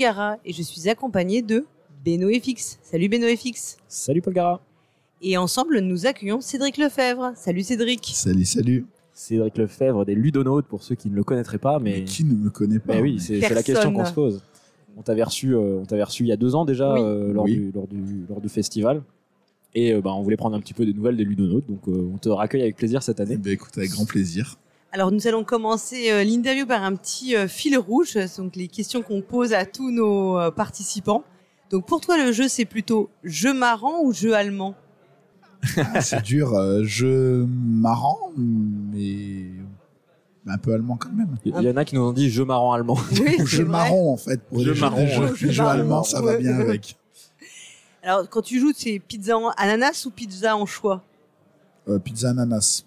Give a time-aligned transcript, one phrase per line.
[0.00, 1.66] Gara et je suis accompagné de
[2.04, 2.78] Beno FX.
[2.82, 3.76] Salut Beno FX.
[3.86, 4.60] Salut Paul Gara.
[5.20, 7.32] Et ensemble, nous accueillons Cédric Lefebvre.
[7.36, 8.10] Salut Cédric.
[8.14, 8.86] Salut, salut.
[9.12, 12.32] Cédric Lefebvre des Ludonautes pour ceux qui ne le connaîtraient pas, mais, Mais qui ne
[12.32, 14.42] me connaît pas mais oui, c'est la question qu'on se pose.
[14.96, 17.00] On t'avait reçu, euh, on t'avait reçu il y a deux ans déjà Oui.
[17.02, 17.56] euh, lors, Oui.
[17.56, 19.02] du, lors, du, lors du festival.
[19.74, 22.10] Et euh, bah, on voulait prendre un petit peu des nouvelles des Ludonautes, donc euh,
[22.12, 23.36] on te raccueille avec plaisir cette année.
[23.36, 24.56] ben, écoute, avec grand plaisir.
[24.92, 29.02] Alors nous allons commencer euh, l'interview par un petit euh, fil rouge, donc les questions
[29.02, 31.22] qu'on pose à tous nos euh, participants.
[31.70, 34.74] Donc pour toi, le jeu, c'est plutôt jeu marrant ou jeu allemand?
[36.00, 39.44] C'est dur, euh, jeu marrant, mais
[40.46, 41.36] un peu allemand quand même.
[41.44, 42.98] Il y, y en a qui nous ont dit jeu marrant allemand.
[43.20, 44.40] Oui, Ou jeu marron en fait.
[44.42, 45.36] Pour Jeu les marron, jeux, les ouais.
[45.36, 46.96] jeux, Jeu marron, allemands, ça va bien avec.
[48.02, 51.04] Alors quand tu joues, c'est pizza en ananas ou pizza en choix?
[51.88, 52.84] Euh, pizza ananas.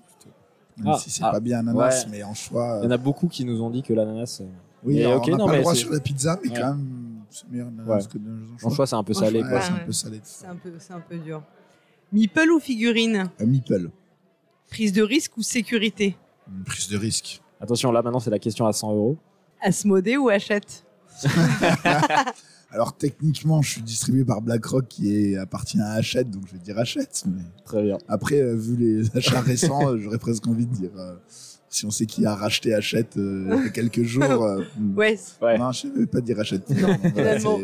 [0.77, 2.09] Même Ah, si c'est ah, pas bien ananas, ouais.
[2.11, 2.79] mais en choix.
[2.81, 4.45] Il y en a beaucoup qui nous ont dit que l'ananas, euh,
[4.83, 6.55] Oui, mais alors, on n'a non, pas mais le droit sur la pizza, mais Ouais.
[6.59, 8.07] quand même, c'est meilleur ananas Ouais.
[8.11, 8.29] que de
[8.63, 8.87] en en choix.
[8.87, 9.41] c'est un peu salé.
[9.43, 10.21] c'est un peu salé.
[10.23, 11.43] C'est un peu, c'est un peu dur.
[12.11, 13.89] Meeple ou figurine Un meeple,
[14.69, 16.15] Prise de risque ou sécurité
[16.47, 17.41] une prise de risque.
[17.61, 19.17] Attention, là maintenant c'est la question à 100 euros.
[19.61, 20.83] Asmodée ou Hachette?
[22.73, 26.59] Alors techniquement, je suis distribué par BlackRock qui est, appartient à Hachette, donc je vais
[26.59, 27.23] dire Hachette.
[27.27, 27.97] Mais Très bien.
[28.07, 30.89] après, euh, vu les achats récents, euh, j'aurais presque envie de dire.
[30.97, 31.13] euh,
[31.69, 34.43] si on sait qui a racheté Hachette euh, il y a quelques jours.
[34.43, 34.95] euh, hmm.
[34.95, 35.57] Ouais, Ouais.
[35.57, 36.63] Non, je ne vais pas dire Hachette.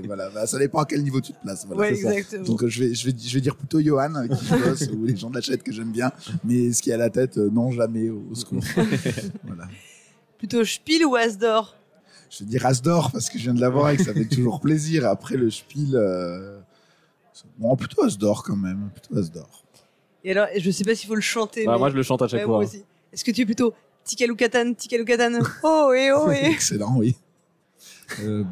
[0.05, 1.65] voilà, bah, ça dépend à quel niveau tu te places.
[1.67, 2.11] Voilà, ouais ça.
[2.15, 2.43] exactement.
[2.43, 4.87] Donc euh, je vais, je, vais, je vais dire plutôt Johan, avec qui je bosse,
[4.93, 6.11] ou les gens de l'Hachette que j'aime bien.
[6.43, 8.64] Mais ce qui est à la tête, euh, non, jamais, au, au secours.
[9.45, 9.67] voilà.
[10.39, 11.76] Plutôt Spiel ou Asdor?
[12.29, 14.59] Je vais dire Asdor parce que je viens de l'avoir et que ça fait toujours
[14.59, 15.05] plaisir.
[15.07, 16.59] Après le Spiel, euh,
[17.57, 18.89] bon, plutôt Asdor quand même.
[18.93, 19.63] Plutôt Asdor.
[20.23, 21.65] Et alors, je sais pas s'il faut le chanter.
[21.65, 21.79] Bah, mais...
[21.79, 22.63] moi je le chante à chaque Ouais, fois.
[23.11, 23.73] Est-ce que tu es plutôt
[24.03, 27.15] Tikalou Katan, Tikalou Katan Oh et oh et Excellent, oui.
[28.21, 28.43] Euh,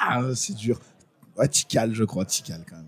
[0.00, 0.78] ah, c'est dur.
[1.36, 2.24] Ouais, Tikal, je crois.
[2.24, 2.84] Tikal quand même.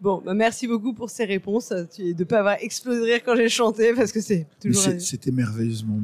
[0.00, 1.70] Bon, bah merci beaucoup pour ces réponses.
[1.70, 4.82] De pas avoir explosé de rire quand j'ai chanté parce que c'est toujours.
[4.82, 5.98] c'est- C'était merveilleusement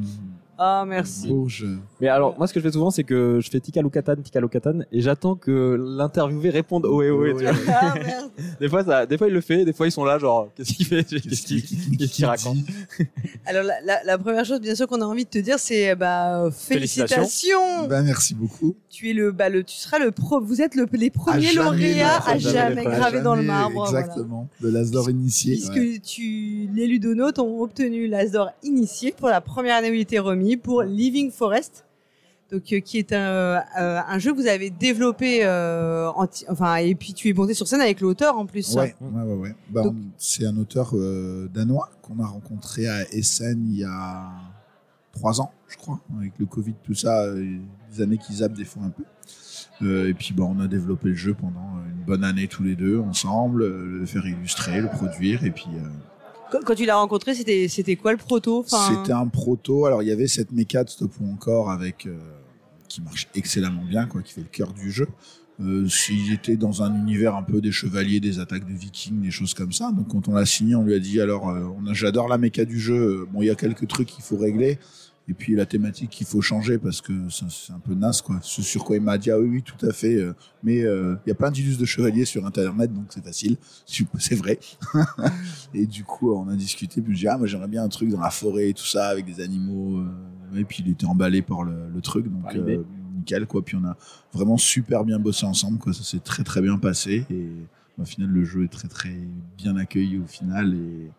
[0.57, 1.33] Ah merci.
[1.47, 1.77] jeu.
[1.99, 5.01] Mais alors, moi, ce que je fais souvent, c'est que je fais Tikalukatan, Tikalukatan, et
[5.01, 7.25] j'attends que l'interviewé réponde oh et oh.
[7.25, 7.53] et, tu vois.
[7.73, 8.29] Ah merde.
[8.59, 10.73] Des fois, ça, des fois, il le fait, des fois, ils sont là, genre, qu'est-ce
[10.73, 11.03] qu'il fait?
[11.03, 12.57] Qu'est-ce qu'il qu'est-ce qu'il raconte?
[13.45, 15.95] Alors la, la- la première chose, bien sûr, qu'on a envie de te dire, c'est
[15.95, 17.15] bah félicitations.
[17.17, 17.87] Félicitations.
[17.87, 18.75] Ben, merci beaucoup.
[18.89, 20.41] Tu es le, bah le, tu seras le pro.
[20.41, 23.83] Vous êtes le, les premiers lauréats à jamais gravés dans le marbre.
[23.85, 23.99] voilà.
[23.99, 24.47] Exactement.
[24.61, 25.53] De l'Asdor initié.
[25.53, 25.99] Puisque ouais.
[26.03, 30.42] tu, les ludonautes ont obtenu l'Asdor initié pour la première année où il était remis
[30.57, 31.85] pour Living Forest.
[32.51, 33.17] Donc, euh, qui est un,
[33.79, 37.55] euh, un jeu que vous avez développé, euh, anti- enfin, et puis tu es monté
[37.55, 38.75] sur scène avec l'auteur en plus.
[38.75, 39.55] Ouais, ouais, ouais.
[39.69, 40.93] Ben, on- c'est un auteur
[41.51, 44.29] danois qu'on a rencontré à Essen il y a
[45.13, 48.83] trois ans, je crois, avec le Covid, tout ça, des années qui zappent des fois
[48.83, 49.03] un peu.
[50.09, 52.99] Et puis, ben, on a développé le jeu pendant une bonne année tous les deux
[52.99, 55.67] ensemble, le faire illustrer, le produire, et puis.
[56.61, 58.63] Quand, tu l'as rencontré, c'était, c'était quoi le proto?
[58.67, 59.85] C'était un proto.
[59.85, 62.17] Alors, il y avait cette méca de Stop ou encore avec euh,
[62.87, 65.07] qui marche excellemment bien, quoi, qui fait le cœur du jeu.
[65.61, 69.31] Euh, il était dans un univers un peu des chevaliers, des attaques de vikings, des
[69.31, 69.91] choses comme ça.
[69.91, 72.79] Donc, quand on l'a signé, on lui a dit alors, euh, j'adore la méca du
[72.79, 72.95] jeu.
[72.95, 74.79] Euh, Bon, il y a quelques trucs qu'il faut régler.
[75.29, 78.39] Et puis la thématique qu'il faut changer parce que c'est un peu naze quoi.
[78.41, 80.15] Ce sur quoi il m'a dit ah oui, oui tout à fait.
[80.15, 83.55] euh, mais euh, il y a plein d'illustres de chevaliers sur internet donc c'est facile.
[84.19, 84.59] C'est vrai.
[85.73, 88.09] Et du coup, on a discuté, puis je dis, ah, moi j'aimerais bien un truc
[88.09, 89.99] dans la forêt et tout ça, avec des animaux.
[89.99, 92.43] euh, et puis il était emballé par le, le truc, donc
[93.15, 93.63] nickel, quoi.
[93.63, 93.95] Puis on a
[94.33, 95.93] vraiment super bien bossé ensemble, quoi.
[95.93, 97.25] Ça s'est très très bien passé.
[97.31, 97.49] Et
[97.99, 99.15] au final, le jeu est très très
[99.57, 101.09] bien accueilli au final, et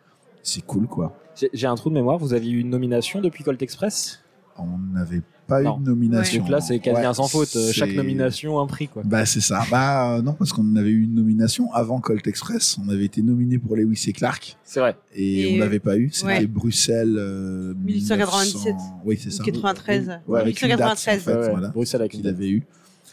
[0.45, 1.17] c'est cool, quoi.
[1.53, 4.21] J'ai un trou de mémoire, vous aviez eu une nomination depuis Colt Express?
[4.57, 5.79] On n'avait pas Non.
[5.79, 6.43] eu de nomination.
[6.43, 9.03] Donc là, c'est quasi Ouais, un sans faute, euh, chaque nomination, un prix, quoi.
[9.05, 9.65] Bah c'est ça.
[9.69, 12.79] Bah euh, non parce qu'on avait eu une nomination avant Colt Express.
[12.81, 14.97] On avait été nominé pour Lewis et Clark C'est vrai.
[15.13, 16.11] et, Et, on l'avait pas eu.
[16.13, 16.47] C'était ouais.
[16.47, 17.17] Bruxelles.
[17.19, 18.75] Euh, 1897.
[18.75, 19.43] 1900 Oui c'est ça.
[19.43, 20.21] 93.
[20.29, 21.23] Ouais, avec une date, en 1893.
[21.25, 22.63] fait, Ouais, ouais, voilà, Bruxelles avec qu'il avait eu.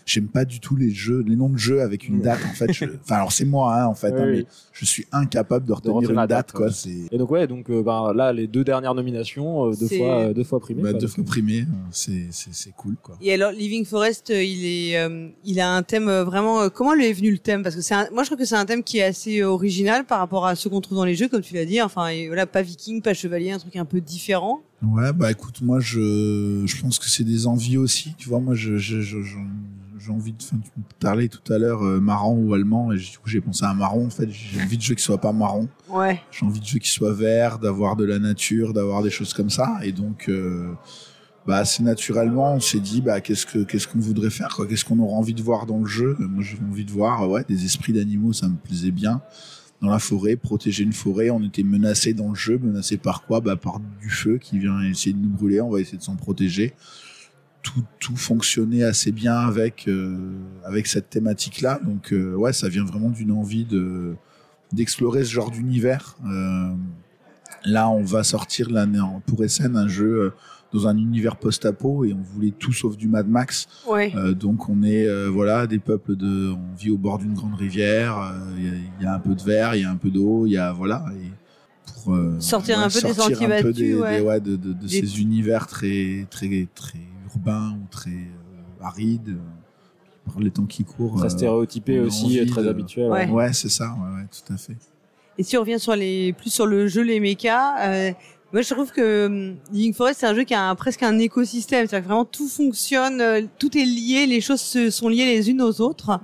[0.06, 2.40] J'aime pas du tout les jeux, les noms de jeux avec une date.
[2.50, 4.38] En fait, je- enfin alors c'est moi hein, en fait, Oui, hein, oui.
[4.40, 6.68] mais je suis incapable de retenir retenir une date, date, quoi.
[6.68, 7.08] ouais.
[7.12, 10.34] Et donc ouais, donc euh, ben, là les deux dernières nominations, euh, deux fois, euh,
[10.34, 10.82] deux fois primées.
[10.82, 13.18] bah, deux fois primé, euh, c'est c'est c'est cool quoi.
[13.22, 16.70] Et alors, Living Forest, il est, euh, il a un thème vraiment.
[16.70, 17.64] comment lui est venu le thème?
[17.64, 20.06] Parce que c'est, un- moi, je trouve que c'est un thème qui est assez original
[20.06, 21.82] par rapport à ce qu'on trouve dans les jeux, comme tu l'as dit.
[21.82, 24.62] Enfin, et voilà, pas viking, pas chevalier, un truc un peu différent.
[24.82, 28.16] Ouais, bah écoute, moi je, je pense que c'est des envies aussi.
[28.18, 29.46] Tu vois, moi je, je, je- j'en-
[30.04, 30.38] j'ai envie de.
[30.44, 33.66] Enfin, tu parlais tout à l'heure euh, marron ou allemand, et du coup j'ai pensé
[33.66, 34.08] à marron.
[34.08, 35.68] En fait, j'ai envie de jeux qui soient pas marron.
[35.90, 36.22] Ouais.
[36.32, 39.50] J'ai envie de jeux qui soient verts, d'avoir de la nature, d'avoir des choses comme
[39.50, 39.80] ça.
[39.84, 40.72] Et donc, euh,
[41.46, 44.68] bah assez naturellement, on s'est dit, bah qu'est-ce que qu'est-ce qu'on voudrait faire, quoi?
[44.68, 46.16] Qu'est-ce qu'on aura envie de voir dans le jeu?
[46.20, 49.22] Moi, j'ai envie de voir, ouais, des esprits d'animaux, ça me plaisait bien.
[49.82, 53.42] Dans la forêt, protéger une forêt, on était menacé dans le jeu, menacé par quoi?
[53.42, 55.60] Bah par du feu qui vient essayer de nous brûler.
[55.60, 56.76] On va essayer de s'en protéger.
[57.64, 60.18] Tout, tout fonctionnait assez bien avec euh,
[60.66, 61.80] avec cette thématique-là.
[61.86, 64.16] Donc euh, ouais, ça vient vraiment d'une envie de
[64.74, 66.18] d'explorer ce genre d'univers.
[66.26, 66.72] Euh,
[67.66, 70.34] là, on va sortir l'année pour Essen un jeu
[70.74, 73.68] dans un univers post-apo et on voulait tout sauf du Mad Max.
[73.88, 74.14] Ouais.
[74.16, 77.56] Euh, donc on est euh, voilà des peuples de, on vit au bord d'une grande
[77.56, 78.18] rivière.
[78.18, 79.98] euh, Il y, a- il y a un peu de verre, il y a un
[79.98, 81.06] peu d'eau, il y a voilà.
[81.22, 81.30] Et
[81.86, 84.40] pour Sortir un peu des sentiers battus, ouais.
[84.40, 86.98] de, de, ces univers très très très
[87.34, 89.30] urbains ou très euh, arides.
[89.30, 89.38] euh,
[90.26, 91.18] Par les temps qui courent.
[91.18, 93.10] très euh, stéréotypé aussi, envie très de- habituel.
[93.10, 93.28] Ouais.
[93.30, 93.86] Ouais, c'est ça.
[93.94, 94.78] Ouais, ouais, tout à fait.
[95.38, 98.12] Et si on revient sur les plus sur le jeu les mechas, euh,
[98.54, 101.88] moi je trouve que Living Forest c'est un jeu qui a un- presque un écosystème,
[101.88, 105.62] c'est-à-dire que vraiment tout fonctionne, tout est lié, les choses se, sont liées les unes
[105.62, 106.20] aux autres.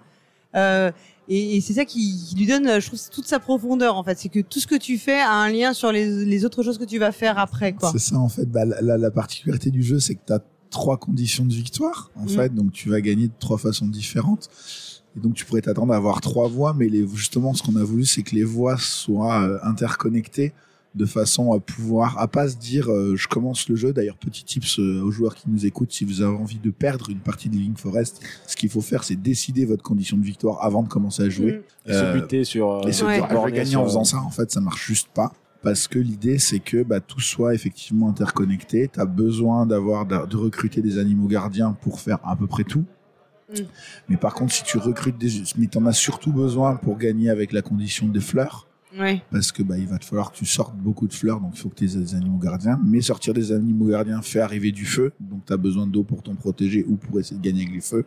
[0.55, 0.91] Euh,
[1.29, 4.17] et, et c'est ça qui, qui lui donne, je trouve, toute sa profondeur en fait.
[4.19, 6.77] C'est que tout ce que tu fais a un lien sur les, les autres choses
[6.77, 7.91] que tu vas faire après, quoi.
[7.91, 8.45] C'est ça en fait.
[8.45, 12.11] Bah, la, la- la particularité du jeu, c'est que tu as trois conditions de victoire
[12.15, 12.29] en Mm.
[12.29, 14.49] fait, donc tu vas gagner de trois façons différentes.
[15.15, 17.83] Et donc tu pourrais t'attendre à avoir trois voix, mais les, justement ce qu'on a
[17.83, 20.53] voulu, c'est que les voix soient euh, interconnectées
[20.95, 23.93] de façon à pouvoir, à pas se dire euh, je commence le jeu.
[23.93, 27.09] D'ailleurs petit tips euh, aux joueurs qui nous écoutent, si vous avez envie de perdre
[27.09, 30.63] une partie de Living Forest, ce qu'il faut faire, c'est décider votre condition de victoire
[30.63, 31.61] avant de commencer à jouer.
[31.85, 31.89] Mm.
[31.91, 32.81] Et se buter sur.
[32.87, 33.15] et se Ouais.
[33.15, 35.09] dire, ah, je vais borner gagner sur- en faisant ça, en fait, ça marche juste
[35.13, 35.33] pas.
[35.61, 38.89] Parce que l'idée, c'est que bah, tout soit effectivement interconnecté.
[38.91, 42.85] Tu as besoin d'avoir de recruter des animaux gardiens pour faire à peu près tout.
[43.49, 43.61] Mm.
[44.09, 45.43] Mais par contre, si tu recrutes des...
[45.57, 48.66] Mais tu en as surtout besoin pour gagner avec la condition des fleurs.
[48.99, 49.21] Ouais.
[49.31, 51.59] Parce que bah, il va te falloir que tu sortes beaucoup de fleurs, donc il
[51.59, 52.79] faut que tu aies des animaux gardiens.
[52.83, 56.23] Mais sortir des animaux gardiens fait arriver du feu, donc tu as besoin d'eau pour
[56.23, 58.05] t'en protéger ou pour essayer de gagner avec les feux.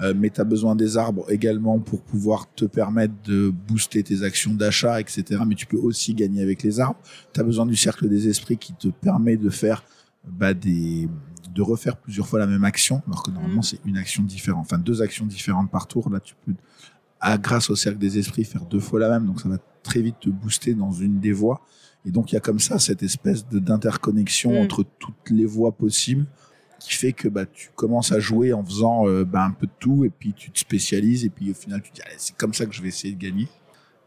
[0.00, 4.22] Euh, mais tu as besoin des arbres également pour pouvoir te permettre de booster tes
[4.22, 5.42] actions d'achat, etc.
[5.46, 6.98] Mais tu peux aussi gagner avec les arbres.
[7.34, 9.84] Tu as besoin du cercle des esprits qui te permet de faire
[10.26, 11.08] bah, des
[11.54, 13.62] de refaire plusieurs fois la même action, alors que normalement Mhm.
[13.62, 16.08] c'est une action différente, enfin deux actions différentes par tour.
[16.08, 16.54] Là, tu peux,
[17.20, 20.00] à, grâce au cercle des esprits, faire deux fois la même, donc ça va très
[20.02, 21.60] vite te booster dans une des voies.
[22.04, 24.64] Et donc il y a comme ça cette espèce d'interconnexion Mhm.
[24.64, 26.26] entre toutes les voies possibles
[26.80, 29.72] qui fait que bah, tu commences à jouer en faisant euh, bah, un peu de
[29.78, 32.54] tout et puis tu te spécialises et puis au final tu te dis c'est comme
[32.54, 33.48] ça que je vais essayer de gagner.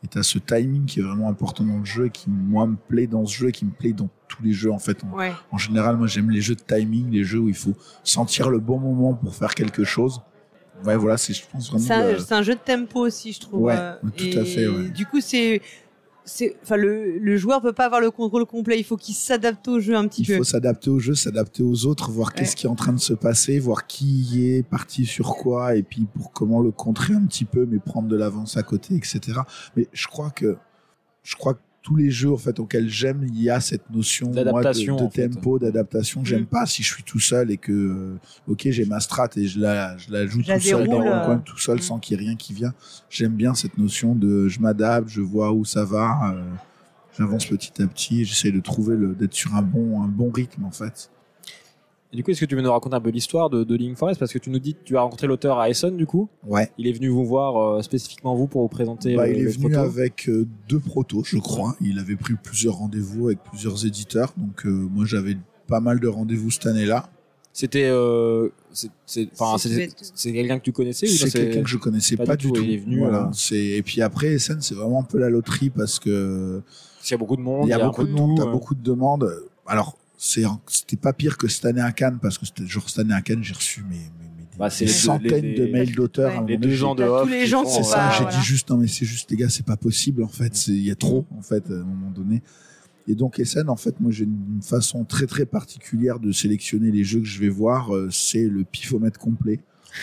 [0.04, 2.68] Et tu as ce timing qui est vraiment important dans le jeu et qui moi
[2.68, 5.04] me plaît dans ce jeu et qui me plaît dans tous les jeux en fait.
[5.06, 5.32] En, Ouais.
[5.52, 8.60] en général, moi j'aime les jeux de timing, les jeux où il faut sentir le
[8.60, 10.22] bon moment pour faire quelque chose.
[10.84, 11.84] Ouais, voilà, c'est je pense vraiment.
[11.86, 13.62] C'est un, le- c'est un jeu de tempo aussi, je trouve.
[13.62, 14.90] Ouais, euh, tout à fait, ouais.
[14.90, 15.62] Du coup, c'est,
[16.26, 18.78] c'est, enfin, le, le joueur peut pas avoir le contrôle complet.
[18.80, 20.38] Il faut qu'il s'adapte au jeu un petit Il peu.
[20.38, 23.14] faut s'adapter au jeu, s'adapter aux autres, voir qu'est-ce qui est en train de se
[23.14, 27.46] passer, voir qui est parti sur quoi, et puis pour comment le contrer un petit
[27.46, 29.40] peu, mais prendre de l'avance à côté, etc.
[29.76, 30.58] Mais je crois que,
[31.24, 34.32] je crois que tous les jeux en fait auxquels j'aime, il y a cette notion
[34.32, 36.26] moi, de, tempo, d'adaptation.
[36.26, 36.46] J'aime Mm.
[36.48, 39.60] pas si je suis tout seul et que, euh, ok, j'ai ma strat et je
[39.60, 41.82] la, je la joue Je la tout seul dans mon euh, coin, tout seul, mm.
[41.82, 42.74] sans qu'il y ait rien qui vient.
[43.12, 46.34] J'aime bien cette notion de, je m'adapte, je vois où ça va.
[46.34, 46.42] euh,
[47.20, 50.32] J'avance petit à petit, et j'essaie de trouver le, d'être sur un bon, un bon
[50.32, 51.12] rythme en fait.
[52.16, 53.98] Et du coup, est-ce que tu veux nous raconter un peu l'histoire de, de Living
[53.98, 54.22] Forest?
[54.22, 56.30] Parce que tu nous dis que tu as rencontré l'auteur à Essen, du coup.
[56.48, 56.72] Ouais.
[56.78, 59.52] Il est venu vous voir euh, spécifiquement vous pour vous présenter Bah, euh, il est
[59.52, 59.80] venu proto.
[59.80, 61.76] avec euh, deux protos, je crois.
[61.82, 64.34] Il avait pris plusieurs rendez-vous avec plusieurs éditeurs.
[64.38, 65.36] Donc, euh, moi, j'avais
[65.68, 67.10] pas mal de rendez-vous cette année-là.
[67.52, 68.48] C'était, euh,
[69.06, 69.28] c'est,
[70.24, 72.62] quelqu'un que tu connaissais ou C'est quelqu'un que je connaissais pas pas, du tout, tout.
[72.62, 73.30] il est venu, Voilà.
[73.52, 76.62] et puis après, Essen, c'est vraiment un peu la loterie parce que
[77.02, 77.68] qu'il y a beaucoup de monde.
[77.68, 78.52] il y a beaucoup de monde, t'as euh.
[78.52, 79.30] beaucoup de demandes.
[79.68, 83.14] Alors, c'était pas pire que cette année à Cannes parce que c'était genre cette année
[83.14, 86.32] à Cannes, j'ai reçu mes, mes- mes- des, Bah, des centaines les- de mails d'auteurs.
[86.32, 86.38] Ouais.
[86.38, 87.24] À un Les moment donné, deux ans de off.
[87.24, 88.38] tous les gens C'est ça, j'ai voilà.
[88.40, 90.92] dit juste, non mais c'est juste les gars, c'est pas possible en fait, il y
[90.92, 92.42] a trop en fait à un moment donné.
[93.08, 97.04] Et donc Essen, en fait, moi j'ai une façon très très particulière de sélectionner les
[97.04, 99.60] jeux que je vais voir, euh, c'est le pifomètre complet.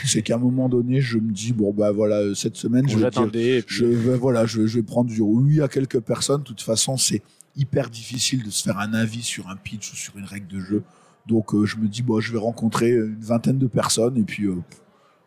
[0.07, 3.01] c'est qu'à un moment donné, je me dis bon bah voilà, cette semaine, je vais,
[3.01, 3.65] dire- J'attendais.
[3.67, 6.41] je vais voilà, je, je vais prendre du oui à quelques personnes.
[6.43, 7.23] De toute façon, c'est
[7.57, 10.61] hyper difficile de se faire un avis sur un pitch ou sur une règle de
[10.61, 10.83] jeu.
[11.27, 14.45] Donc euh, je me dis bon, je vais rencontrer une vingtaine de personnes et puis
[14.47, 14.57] euh,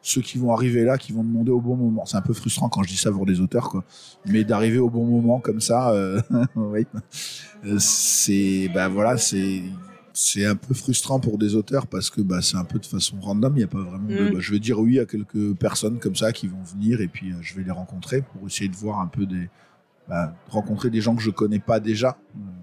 [0.02, 2.06] ceux qui vont arriver là, qui vont demander au bon moment.
[2.06, 3.84] C'est un peu frustrant quand je dis ça pour des auteurs, quoi.
[4.26, 6.22] Mais d'arriver au bon moment comme ça, euh,
[6.56, 6.86] oui,
[7.80, 9.64] c'est bah voilà, c'est
[10.14, 13.20] c'est un peu frustrant pour des auteurs parce que bah c'est un peu de façon
[13.20, 13.54] random.
[13.56, 14.08] Il n'y a pas vraiment.
[14.08, 14.34] de- Mm.
[14.34, 17.32] bah, je vais dire oui à quelques personnes comme ça qui vont venir et puis
[17.32, 19.50] euh, je vais les rencontrer pour essayer de voir un peu des
[20.10, 22.18] bah, rencontrer des gens que je connais pas déjà.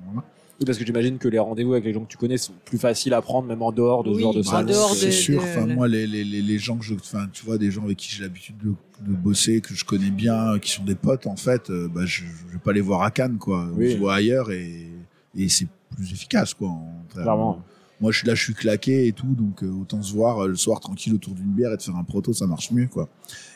[0.06, 0.26] Voilà.
[0.60, 2.78] Oui, parce que j'imagine que les rendez-vous avec les gens que tu connais sont plus
[2.78, 5.40] faciles à prendre, même en dehors de ce genre de dehors c'est sûr.
[5.42, 7.82] de- Enfin, moi, les, les, les, les gens que je, enfin, tu vois, des gens
[7.84, 8.68] avec qui j'ai l'habitude de,
[9.04, 12.22] de bosser, que je connais bien, qui sont des potes, en fait, euh, bah, je,
[12.48, 13.66] je vais pas les voir à Cannes, quoi.
[13.72, 14.88] On se voit ailleurs et,
[15.36, 16.68] et c'est plus efficace, quoi.
[16.68, 17.62] en- Clairement.
[18.00, 20.48] Moi, je suis là, je suis claqué et tout, donc euh, autant se voir euh,
[20.48, 23.08] le soir tranquille autour d'une bière et de faire un proto, ça marche mieux, quoi.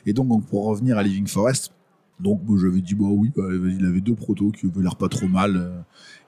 [0.07, 1.73] Et donc, donc, pour revenir à Living Forest,
[2.21, 5.09] donc moi, j'avais dit bah oui, bah, il avait deux protos qui avaient l'air pas
[5.09, 5.57] trop mal.
[5.57, 5.81] euh,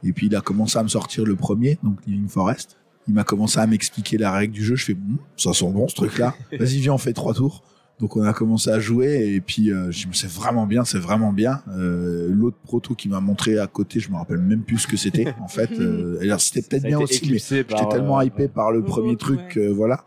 [0.04, 2.76] et puis il a commencé à me sortir le premier, donc Living Forest.
[3.08, 4.76] Il m'a commencé à m'expliquer la règle du jeu.
[4.76, 6.34] Je fais, Hum, ça sent bon ce truc-là.
[6.58, 7.62] Vas-y, viens, on fait trois tours.
[8.00, 11.00] Donc on a commencé à jouer et puis euh, je me c'est vraiment bien, c'est
[11.00, 11.62] vraiment bien.
[11.68, 14.96] Euh, L'autre proto qui m'a montré à côté, je me rappelle même plus ce que
[14.96, 15.70] c'était en fait.
[15.80, 19.40] Euh, alors c'était peut-être bien aussi, mais J'étais tellement euh, hypé par le premier truc,
[19.56, 19.62] ouais.
[19.62, 20.04] euh, voilà.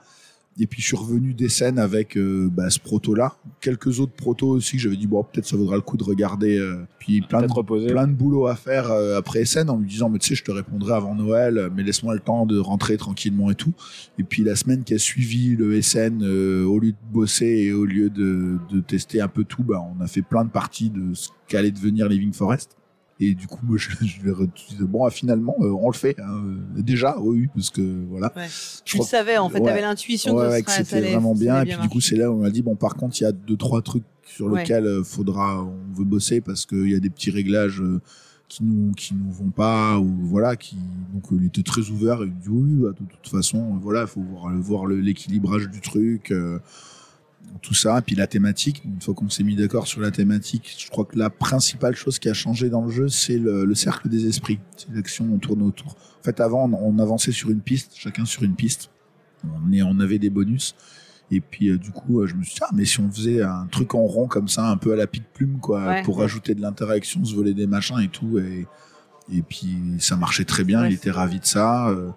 [0.60, 4.50] Et puis je suis revenu des scènes avec euh, bah, ce proto-là, quelques autres protos
[4.50, 6.58] aussi que j'avais dit bon peut-être ça vaudra le coup de regarder.
[6.58, 7.48] euh, puis plein de,
[7.91, 10.43] plein de boulot à faire euh, après scène en lui disant mais tu sais je
[10.43, 13.74] te répondrai avant Noël, euh, mais laisse-moi le temps de rentrer tranquillement et tout.
[14.20, 17.74] Et puis la semaine qui a suivi le SN, euh, au lieu de bosser et
[17.74, 20.89] au lieu de, de tester un peu tout, bah on a fait plein de parties
[20.89, 22.77] de ce qu'allait devenir Living Forest.
[23.24, 25.96] Et du coup, moi, je, je lui ai dit, bon, ah, finalement, euh, on le
[25.96, 26.20] fait.
[26.20, 26.44] hein,
[26.78, 28.34] euh, déjà, oui, parce que voilà.
[28.36, 28.48] Ouais.
[28.48, 29.66] Je Tu le savais, en fait, Ouais.
[29.70, 31.62] t'avais l'intuition Ouais, que, ouais, que c'était allait- vraiment bien.
[31.62, 33.28] Et puis du coup, c'est là où on m'a dit bon, par contre, il y
[33.28, 37.00] a deux trois trucs sur lesquels euh, faudra, on veut bosser parce qu'il y a
[37.00, 38.01] des petits réglages euh,
[38.48, 40.75] qui nous qui nous vont pas ou voilà qui
[41.13, 44.22] donc il était très ouvert et il dit oui bah, de toute façon voilà faut
[44.22, 46.60] voir voir l'équilibrage du truc euh,
[47.62, 50.75] tout ça et puis la thématique une fois qu'on s'est mis d'accord sur la thématique
[50.79, 53.75] je crois que la principale chose qui a changé dans le jeu c'est le, le
[53.75, 57.51] cercle des esprits c'est l'action on tourne autour en fait avant on, on avançait sur
[57.51, 58.89] une piste chacun sur une piste
[59.43, 60.75] on, est, on avait des bonus
[61.33, 63.41] et puis euh, du coup, euh, je me suis dit, ah, mais si on faisait
[63.41, 66.03] un truc en rond comme ça, un peu à la pique plume, quoi, Ouais.
[66.03, 68.38] pour rajouter de l'interaction, se voler des machins et tout.
[68.38, 68.67] Et,
[69.31, 71.88] et puis ça marchait très bien, Ouais, il était ravi de ça.
[71.88, 72.10] Euh,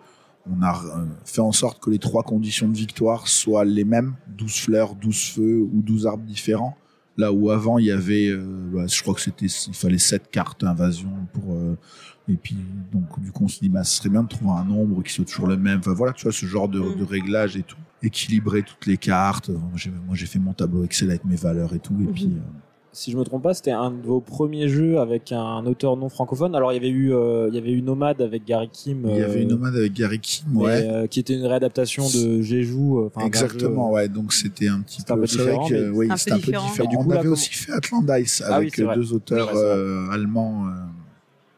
[0.51, 4.15] on a euh, fait en sorte que les trois conditions de victoire soient les mêmes
[4.37, 6.77] 12 fleurs, 12 feux ou 12 arbres différents.
[7.17, 10.31] Là où avant il y avait, euh, bah, je crois que c'était, il fallait 7
[10.31, 11.55] cartes invasion pour.
[11.55, 11.77] euh,
[12.29, 12.57] et puis
[12.93, 15.13] donc du coup on s'est dit, bah, ce serait bien de trouver un nombre qui
[15.13, 15.79] soit toujours le même.
[15.79, 16.97] Enfin voilà, tu vois ce genre de, Mm.
[16.97, 17.77] de réglage et tout.
[18.03, 19.49] Équilibrer toutes les cartes.
[19.49, 19.71] Moi
[20.15, 21.95] j'ai, fait mon tableau Excel avec mes valeurs et tout.
[22.01, 22.13] Et Mhm.
[22.13, 22.41] puis euh,
[22.95, 26.09] si je me trompe pas, c'était un de vos premiers jeux avec un auteur non
[26.09, 26.55] francophone.
[26.55, 29.07] Alors il y avait eu, euh, il y avait eu Nomade avec Gary Kim.
[29.09, 30.89] il y avait euh, une nomade avec Gary Kim, mais, ouais.
[30.89, 32.97] euh, qui était une réadaptation de Jeju.
[32.97, 34.09] euh, Exactement, jeu, ouais.
[34.09, 36.67] Donc c'était un petit peu, peu c'est vrai différent, oui, c'était un peu différent.
[36.69, 36.89] différent.
[36.89, 39.51] Et du coup, On là, avait aussi fait Atlantis Ah oui, avec euh, deux auteurs
[39.55, 40.67] euh, allemands.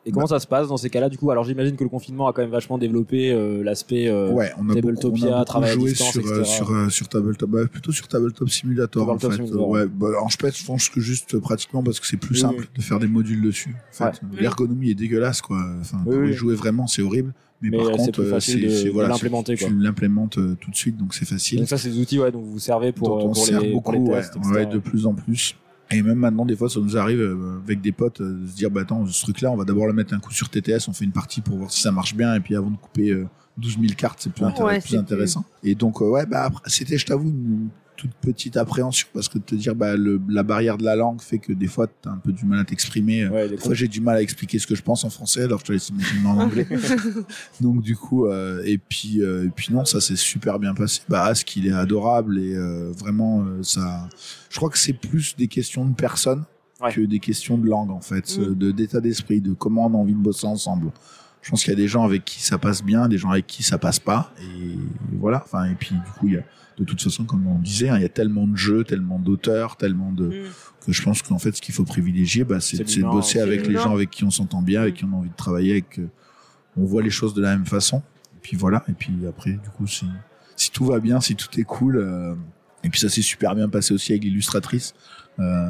[0.08, 2.28] Et comment ça se passe dans ces cas-là Du coup, alors j'imagine que le confinement
[2.28, 4.06] a quand même vachement développé euh, l'aspect.
[4.08, 6.40] euh, ouais, on a beaucoup, Tabletopia, on a beaucoup travail à joué distance, sur, euh,
[6.42, 6.44] etc.
[6.54, 9.36] sur, sur Tabletop, bah, plutôt sur Tabletop Simulator Tabletop en fait.
[9.42, 9.68] Simulator.
[9.68, 12.60] Ouais, bah, en fait, je pense que juste pratiquement parce que c'est plus Oui, simple
[12.60, 12.66] oui.
[12.76, 13.74] de faire des modules dessus.
[14.00, 14.40] En fait, Ouais.
[14.42, 15.58] l'ergonomie est dégueulasse quoi.
[15.80, 16.32] Enfin, Oui, pour y oui.
[16.34, 17.34] jouer vraiment, c'est horrible.
[17.60, 21.14] Mais, Mais, par euh, c'est contre, de voilà, l'implémenter, tu- l'implémentes tout de suite, donc
[21.14, 21.58] c'est facile.
[21.58, 23.60] Donc ça, c'est des outils ouais, dont vous vous servez pour, dont on pour sert
[23.60, 25.56] les, beaucoup, pour les tests, ouais, de plus en plus.
[25.90, 28.54] Et même maintenant, des fois, ça nous arrive euh, avec des potes euh, de se
[28.56, 30.92] dire, bah attends, ce truc-là, on va d'abord le mettre un coup sur TTS, on
[30.92, 33.26] fait une partie pour voir si ça marche bien, et puis avant de couper euh,
[33.58, 35.44] 12 000 cartes, c'est plus, Ouais, plus- intéressant.
[35.62, 39.38] Et donc, euh, ouais, bah après, c'était, je t'avoue, une toute petite appréhension, parce que
[39.38, 42.10] de te dire, bah le, la barrière de la langue fait que des fois, t'as
[42.10, 43.26] un peu du mal à t'exprimer.
[43.28, 45.60] Ouais, des fois, j'ai du mal à expliquer ce que je pense en français, alors
[45.60, 46.66] je te laisse imaginer en anglais.
[47.60, 51.00] Donc du coup, euh, et puis euh, et puis non, ça s'est super bien passé.
[51.08, 54.08] Bah Ask, il est adorable et euh, vraiment euh, ça.
[54.50, 56.44] Je crois que c'est plus des questions de personnes
[56.82, 56.92] Ouais.
[56.92, 58.54] que des questions de langue en fait, Mm.
[58.54, 60.90] de d'état d'esprit, de comment on a envie de bosser ensemble.
[61.46, 63.46] Je pense qu'il y a des gens avec qui ça passe bien, des gens avec
[63.46, 64.76] qui ça passe pas, et
[65.12, 65.42] voilà.
[65.44, 66.42] Enfin et puis du coup, il y a
[66.76, 69.76] de toute façon, comme on disait, hein, il y a tellement de jeux, tellement d'auteurs,
[69.76, 70.32] tellement de Mm.
[70.84, 73.34] que je pense qu'en fait, ce qu'il faut privilégier, bah, c'est C'est c'est de bosser
[73.34, 75.36] c'est avec les gens avec qui on s'entend bien, avec qui on a envie de
[75.36, 76.08] travailler, avec que
[76.76, 77.98] on voit les choses de la même façon.
[78.34, 78.84] Et puis voilà.
[78.88, 80.04] Et puis après, du coup, si,
[80.56, 82.34] si tout va bien, si tout est cool, euh,
[82.82, 84.94] et puis ça s'est super bien passé aussi avec l'illustratrice.
[85.38, 85.68] Euh,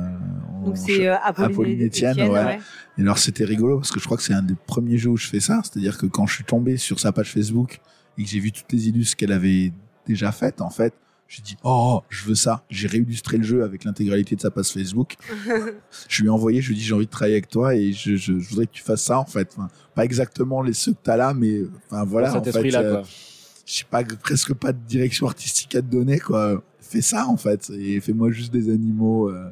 [0.60, 2.58] on- Donc c'est euh, Apolline, Apolline Etienne, Etienne, ouais.
[2.98, 5.16] et alors c'était rigolo parce que je crois que c'est un des premiers jeux où
[5.16, 7.80] je fais ça, c'est-à-dire que quand je suis tombé sur sa page Facebook
[8.16, 9.72] et que j'ai vu toutes les illus qu'elle avait
[10.06, 10.94] déjà faites, en fait,
[11.28, 12.62] J'ai dit oh je veux ça.
[12.70, 15.16] J'ai réillustré le jeu avec l'intégralité de sa page Facebook.
[16.08, 17.92] je lui ai envoyé, je lui ai dit j'ai envie de travailler avec toi et
[17.92, 19.52] je, je, je voudrais que tu fasses ça en fait.
[19.56, 22.30] Enfin, pas exactement les ceux que t'as là, mais enfin voilà.
[22.30, 23.02] Dans en cet fait, esprit-là, euh, quoi.
[23.66, 26.62] j'ai pas presque pas de direction artistique à te donner quoi.
[26.88, 29.28] Fais ça en fait et fais-moi juste des animaux.
[29.30, 29.50] Euh,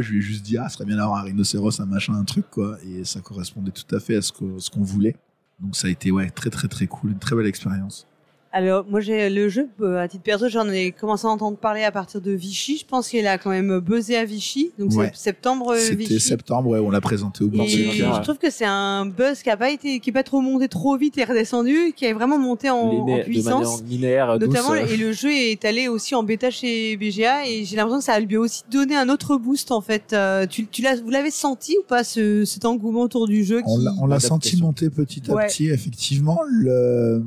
[0.00, 2.24] je lui ai juste dit ah, ce serait bien d'avoir un rhinocéros, un machin, un
[2.24, 2.78] truc quoi.
[2.86, 5.16] Et ça correspondait tout à fait à ce que- ce qu'on voulait.
[5.60, 8.06] Donc ça a été ouais très très très cool, une très belle expérience.
[8.54, 11.84] Alors, moi, j'ai le jeu, euh, à titre perso, j'en ai commencé à entendre parler
[11.84, 12.76] à partir de Vichy.
[12.76, 14.72] Je pense qu'il a quand même buzzé à Vichy.
[14.78, 15.10] Donc, Ouais.
[15.14, 17.66] c'est septembre, euh, C'était septembre, ouais, on l'a présenté au ouais.
[17.66, 20.68] je trouve que c'est un buzz qui a pas été, qui est pas trop monté
[20.68, 23.82] trop vite et redescendu, qui est vraiment monté en, en Liné- de puissance.
[23.88, 24.38] linéaire.
[24.38, 24.84] Notamment, euh.
[24.86, 28.20] et le jeu est allé aussi en bêta chez BGA et j'ai l'impression que ça
[28.20, 30.12] lui a aussi donné un autre boost en fait.
[30.12, 33.62] Euh, tu, tu l'as, vous l'avez senti ou pas ce, cet engouement autour du jeu
[33.64, 34.34] On qui- l'a, on l'a Adaptation.
[34.34, 35.46] senti monter petit à Ouais.
[35.46, 36.38] petit, effectivement.
[36.50, 37.22] Le,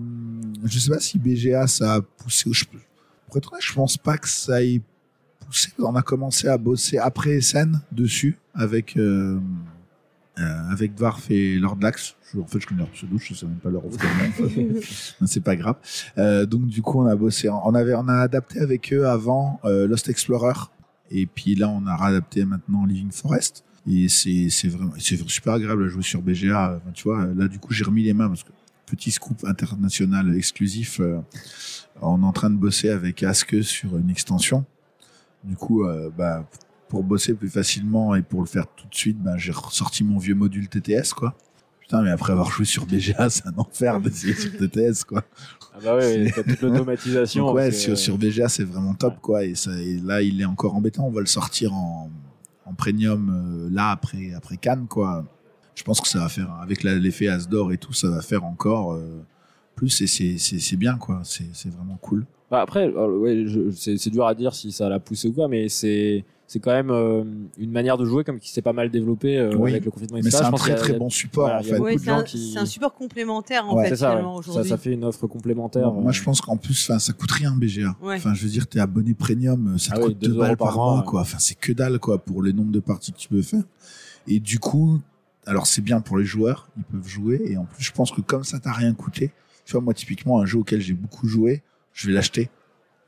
[0.65, 2.49] je sais pas si BGA ça a poussé.
[2.51, 2.65] Je,
[3.27, 4.81] pour être honnête, je pense pas que ça ait
[5.45, 5.69] poussé.
[5.79, 9.39] On a commencé à bosser après SN dessus avec euh,
[10.37, 12.15] euh, avec Dwarf et Lord Lax.
[12.33, 13.89] Je, en fait, je connais leur pseudo, je sais même pas leur nom.
[15.25, 15.77] C'est pas grave.
[16.17, 17.47] Euh, donc du coup, on a bossé.
[17.49, 20.59] On avait, on a adapté avec eux avant euh, Lost Explorer,
[21.09, 23.63] et puis là, on a réadapté maintenant Living Forest.
[23.87, 26.81] Et c'est c'est vraiment c'est super agréable à jouer sur BGA.
[26.81, 28.49] Enfin, tu vois, là du coup, j'ai remis les mains parce que
[28.85, 30.99] petit scoop international exclusif.
[30.99, 31.19] euh,
[32.01, 34.65] on est en train de bosser avec Aske sur une extension.
[35.43, 36.47] Du coup, euh, bah
[36.89, 40.17] pour bosser plus facilement et pour le faire tout de suite, bah, j'ai ressorti mon
[40.19, 41.35] vieux module TTS quoi.
[41.79, 45.23] Putain, mais après avoir joué sur BGA, c'est un enfer d'essayer sur TTS quoi.
[45.73, 47.51] Ah bah ouais, t'as toute l'automatisation.
[47.51, 49.43] Ouais, sur, sur BGA, c'est vraiment top, quoi.
[49.43, 51.05] Et, ça, et là, il est encore embêtant.
[51.05, 52.09] On va le sortir en,
[52.65, 55.25] en premium euh, là après après Cannes, quoi.
[55.75, 58.93] Je pense que ça va faire avec l'effet Asdor et tout, ça va faire encore
[58.93, 59.23] euh,
[59.75, 60.01] plus.
[60.01, 61.21] Et c'est c'est c'est bien, quoi.
[61.23, 62.25] C'est c'est vraiment cool.
[62.49, 65.33] Bah après, euh, ouais, je- c'est c'est dur à dire si ça l'a poussé ou
[65.33, 67.23] quoi, mais c'est c'est quand même euh,
[67.57, 69.71] une manière de jouer comme qui s'est pas mal développée euh, Oui.
[69.71, 70.17] avec le confinement.
[70.17, 70.37] et Mais ça.
[70.37, 71.79] c'est un très a- très a- bon support, voilà, en fait.
[71.79, 73.89] Ouais, c'est un, qui- c'est un support complémentaire en Ouais.
[73.89, 74.43] fait ça, finalement ouais.
[74.43, 74.69] ça, aujourd'hui.
[74.69, 75.91] ça fait une offre complémentaire.
[75.91, 77.95] Moi, euh, je pense qu'en plus, enfin, ça coûte rien BGA.
[78.01, 78.15] Ouais.
[78.17, 80.67] Enfin, je veux dire, t'es abonné premium, ça te Ah coûte deux 2 balles par
[80.67, 81.21] par mois, mois, quoi.
[81.21, 83.63] Enfin, c'est que dalle, quoi, pour le nombre de parties que tu peux faire.
[84.27, 84.99] Et du coup,
[85.45, 87.41] alors c'est bien pour les joueurs, ils peuvent jouer.
[87.45, 89.31] Et en plus, je pense que comme ça t'a rien coûté,
[89.65, 91.61] tu vois, moi, typiquement, un jeu auquel j'ai beaucoup joué,
[91.93, 92.49] je vais l'acheter.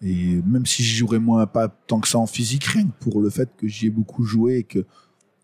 [0.01, 3.21] Et même si j'y jouerais moins pas tant que ça en physique, rien que pour
[3.21, 4.85] le fait que j'y ai beaucoup joué et que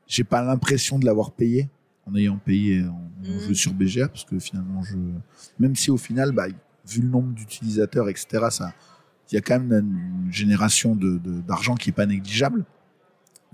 [0.07, 1.69] j'ai pas l'impression de l'avoir payé
[2.05, 3.39] en ayant payé en, en Mhm.
[3.39, 4.97] jeu sur BGA, parce que finalement, je,
[5.59, 6.47] même si au final, bah,
[6.85, 8.73] vu le nombre d'utilisateurs, etc., ça,
[9.31, 9.71] il y a quand même
[10.25, 12.65] une génération de, de- d'argent qui est pas négligeable,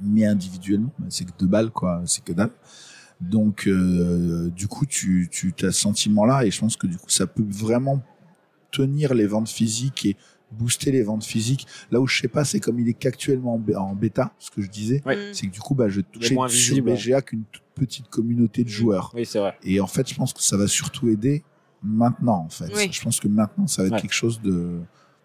[0.02, 2.50] mais individuellement, bah, c'est que deux balles, quoi, c'est que dalle.
[3.22, 7.10] Donc, euh, du coup, tu, tu as ce sentiment-là, et je pense que du coup,
[7.10, 8.02] ça peut vraiment
[8.72, 10.16] tenir les ventes physiques et
[10.52, 11.68] booster les ventes physiques.
[11.92, 14.70] Là où je sais pas, c'est comme il est qu'actuellement en, bêta, ce que je
[14.70, 15.32] disais, Ouais.
[15.34, 16.94] C'est que du coup, bah, je touchais moins sur visible.
[16.94, 19.12] BGA qu'une toute petite communauté de joueurs.
[19.14, 19.58] Oui, c'est vrai.
[19.64, 21.44] Et en fait, je pense que ça va surtout aider
[21.84, 22.72] maintenant, en fait.
[22.76, 22.90] Oui.
[22.92, 24.02] Je pense que maintenant, ça va être Ouais.
[24.02, 24.80] quelque chose de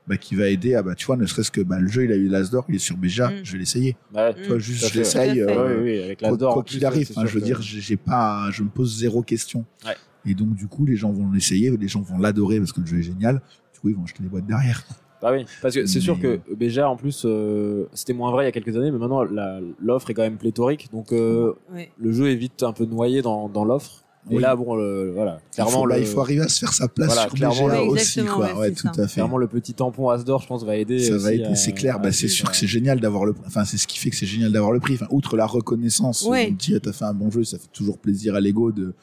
[0.06, 2.12] bah, qui va aider à bah tu vois ne serait-ce que bah, le jeu il
[2.12, 3.32] a eu l'as d'or il est sur BGA Mm.
[3.42, 4.32] je vais l'essayer Ouais.
[4.32, 4.34] Mm.
[4.42, 7.20] tu vois juste je l'essaye euh, oui, oui, avec la quoi d'or, qu'il arrive je
[7.32, 9.94] veux que- dire j'ai j'ai pas je me pose zéro question Ouais.
[10.26, 12.86] et donc du coup les gens vont l'essayer les gens vont l'adorer parce que le
[12.86, 13.40] jeu est génial
[13.72, 14.82] du coup ils vont acheter les boîtes derrière
[15.22, 18.46] Bah oui, parce que c'est sûr que BGA en plus euh, c'était moins vrai il
[18.46, 21.90] y a quelques années, mais maintenant la- l'offre est quand même pléthorique, donc euh, Ouais.
[21.98, 24.03] le jeu est vite un peu noyé dans, dans l'offre.
[24.30, 24.42] Et Oui.
[24.42, 26.72] là, bon, le- voilà, il clairement, faut, bah, le, il faut arriver à se faire
[26.72, 29.02] sa place Voilà, sur clairement, Ouais, aussi exactement, quoi ouais, tout ça.
[29.02, 30.98] à fait clairement le petit tampon Asdor, je pense, va aider.
[30.98, 33.76] ça va aider c'est clair bah, c'est sûr que c'est génial d'avoir le enfin c'est
[33.76, 36.48] ce qui fait que c'est génial d'avoir le prix enfin outre la reconnaissance Ouais.
[36.50, 38.72] on te dit ah, t'as fait un bon jeu ça fait toujours plaisir à l'ego
[38.72, 38.94] de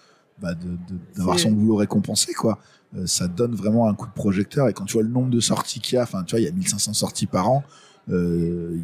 [0.42, 0.56] bah,
[1.16, 2.58] d'avoir son boulot récompensé quoi
[2.98, 5.40] Euh, ça donne vraiment un coup de projecteur et quand tu vois le nombre de
[5.40, 7.64] sorties qu'il y a enfin tu vois il y a 1500 sorties par an
[8.10, 8.76] euh,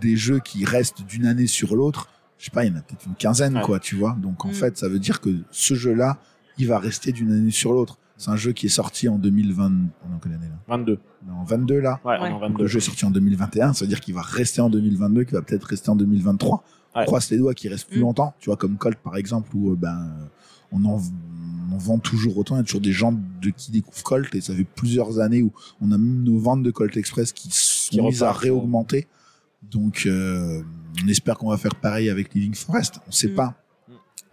[0.00, 2.08] des jeux qui restent d'une année sur l'autre
[2.42, 3.62] je sais pas il y en a peut-être une quinzaine Ouais.
[3.62, 4.54] quoi tu vois donc en Mm.
[4.54, 6.18] fait ça veut dire que ce jeu là
[6.58, 9.64] il va rester d'une année sur l'autre c'est un jeu qui est sorti en 2020
[9.64, 10.58] on est en quelle année là?
[10.68, 10.98] 22.
[11.24, 12.18] On est en 22 là Ouais, Ouais.
[12.20, 12.62] on est en donc 22.
[12.64, 15.34] le jeu est sorti en 2021, ça veut dire qu'il va rester en 2022, qu'il
[15.34, 16.64] va peut-être rester en 2023.
[16.94, 17.02] Ouais.
[17.02, 18.02] On croise les doigts qu'il reste plus Mm.
[18.02, 20.12] longtemps, tu vois, comme Colt par exemple, où euh, ben
[20.72, 21.00] on en,
[21.70, 22.56] on en vend toujours autant.
[22.56, 25.42] Il y a toujours des gens de qui découvrent Colt et ça fait plusieurs années
[25.42, 29.06] où on a même nos ventes de Colt Express qui sont Qui mises à réaugmenter.
[29.62, 30.62] Donc euh,
[31.04, 33.00] on espère qu'on va faire pareil avec Living Forest.
[33.08, 33.34] On sait Mm.
[33.34, 33.54] pas,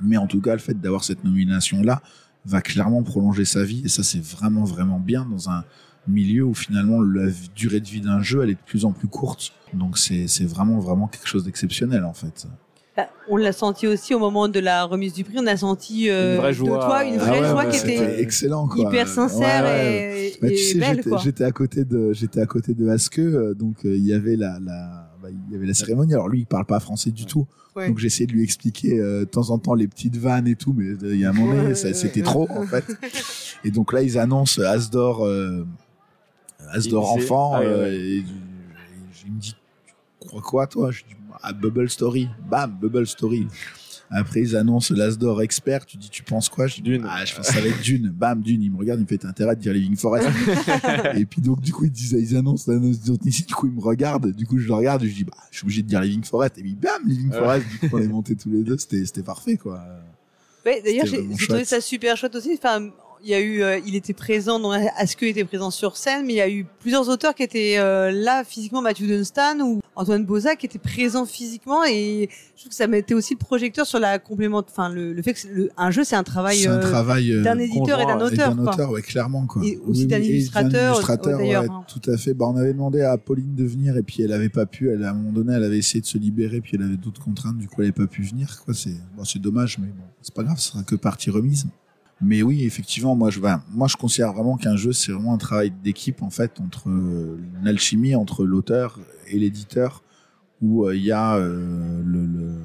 [0.01, 2.01] mais en tout cas le fait d'avoir cette nomination là
[2.45, 5.63] va clairement prolonger sa vie et ça c'est vraiment vraiment bien dans un
[6.07, 9.07] milieu où finalement la durée de vie d'un jeu elle est de plus en plus
[9.09, 12.47] courte donc c'est vraiment vraiment quelque chose d'exceptionnel en fait
[12.95, 15.35] Bah, on l'a senti aussi au moment de la remise du prix.
[15.37, 16.79] On a senti euh, Une vraie de joie.
[16.85, 18.89] toi une Ah vraie ouais, joie bah, qui était excellent, quoi.
[18.89, 20.33] hyper sincère Ouais, ouais.
[20.35, 21.03] et, Bah, et tu sais, belle.
[21.23, 24.35] j'étais- à côté de, j'étais à côté de Aske, euh, donc euh, il y avait
[24.37, 25.08] la, la,
[25.49, 26.13] il y avait la cérémonie.
[26.13, 27.87] Alors lui, il parle pas français du tout, Ouais.
[27.87, 30.73] donc j'essayais de lui expliquer euh, de temps en temps les petites vannes et tout,
[30.75, 32.85] mais euh, il y a un moment, Ouais, c'était trop en fait.
[33.63, 35.65] Et donc là, ils annoncent Asdor, euh,
[36.71, 38.23] Asdor Il- enfant, ah et, et
[39.25, 40.91] il me dit, tu crois quoi toi?
[40.91, 43.47] Je dis, ah, Bubble Story, bam, Bubble Story.
[44.11, 45.85] Après, ils annoncent l'Asdor expert.
[45.85, 46.67] Tu dis, tu penses quoi?
[46.67, 47.05] Je dis, Dune.
[47.07, 48.09] Ah, je pense que ça va être Dune.
[48.09, 48.61] Bam, Dune.
[48.63, 50.27] Il me regarde, il me fait, t'as intérêt de dire Living Forest.
[51.15, 53.43] et puis, donc, du coup, ils disent, ils annoncent l'annonce ici.
[53.43, 54.31] Du coup, il me regarde.
[54.31, 55.03] Du coup, je le regarde.
[55.03, 56.57] Je dis, bah, je suis obligé de dire Living Forest.
[56.57, 57.31] Et puis, bam, Living.
[57.31, 57.65] Forest.
[57.69, 58.77] Du coup, on est montés tous les deux.
[58.77, 59.79] C'était, c'était parfait, quoi.
[60.65, 62.57] Ouais, D'ailleurs, j'ai trouvé ça super chouette aussi.
[62.57, 62.89] Enfin,
[63.23, 66.33] il y a eu, euh, il était présent, donc Aske était présent sur scène, mais
[66.33, 70.23] il y a eu plusieurs auteurs qui étaient euh, là physiquement, Mathieu Dunstan ou Antoine
[70.25, 73.99] Boza qui étaient présents physiquement, et je trouve que ça mettait aussi le projecteur sur
[73.99, 76.67] la complément, enfin le, le fait que c'est- le- un jeu c'est un travail, C'est
[76.67, 78.55] un euh, travail, euh, d'un éditeur et d'un conjoint, Et auteur.
[78.55, 79.61] d'un auteur, ouais, clairement, quoi.
[79.65, 81.83] Et aussi d'un illustrateur, illustrateur, ouais, d'ailleurs, ouais, hein.
[81.87, 82.33] tout à fait.
[82.33, 84.89] Bah, on avait demandé à Pauline de venir et puis elle avait pas pu.
[84.89, 87.21] Elle, à un moment donné, elle avait essayé de se libérer puis elle avait d'autres
[87.23, 87.57] contraintes.
[87.57, 88.73] Du coup, elle avait pas pu venir, quoi.
[88.73, 91.65] C'est, bon, c'est dommage, mais bon, c'est pas grave, ce sera que partie remise.
[92.21, 95.37] Mais oui, effectivement, moi, je, ben, moi, je considère vraiment qu'un jeu, c'est vraiment un
[95.37, 100.03] travail d'équipe, en fait, entre euh, une alchimie entre l'auteur et l'éditeur,
[100.61, 102.55] où euh, il y a euh, le, le...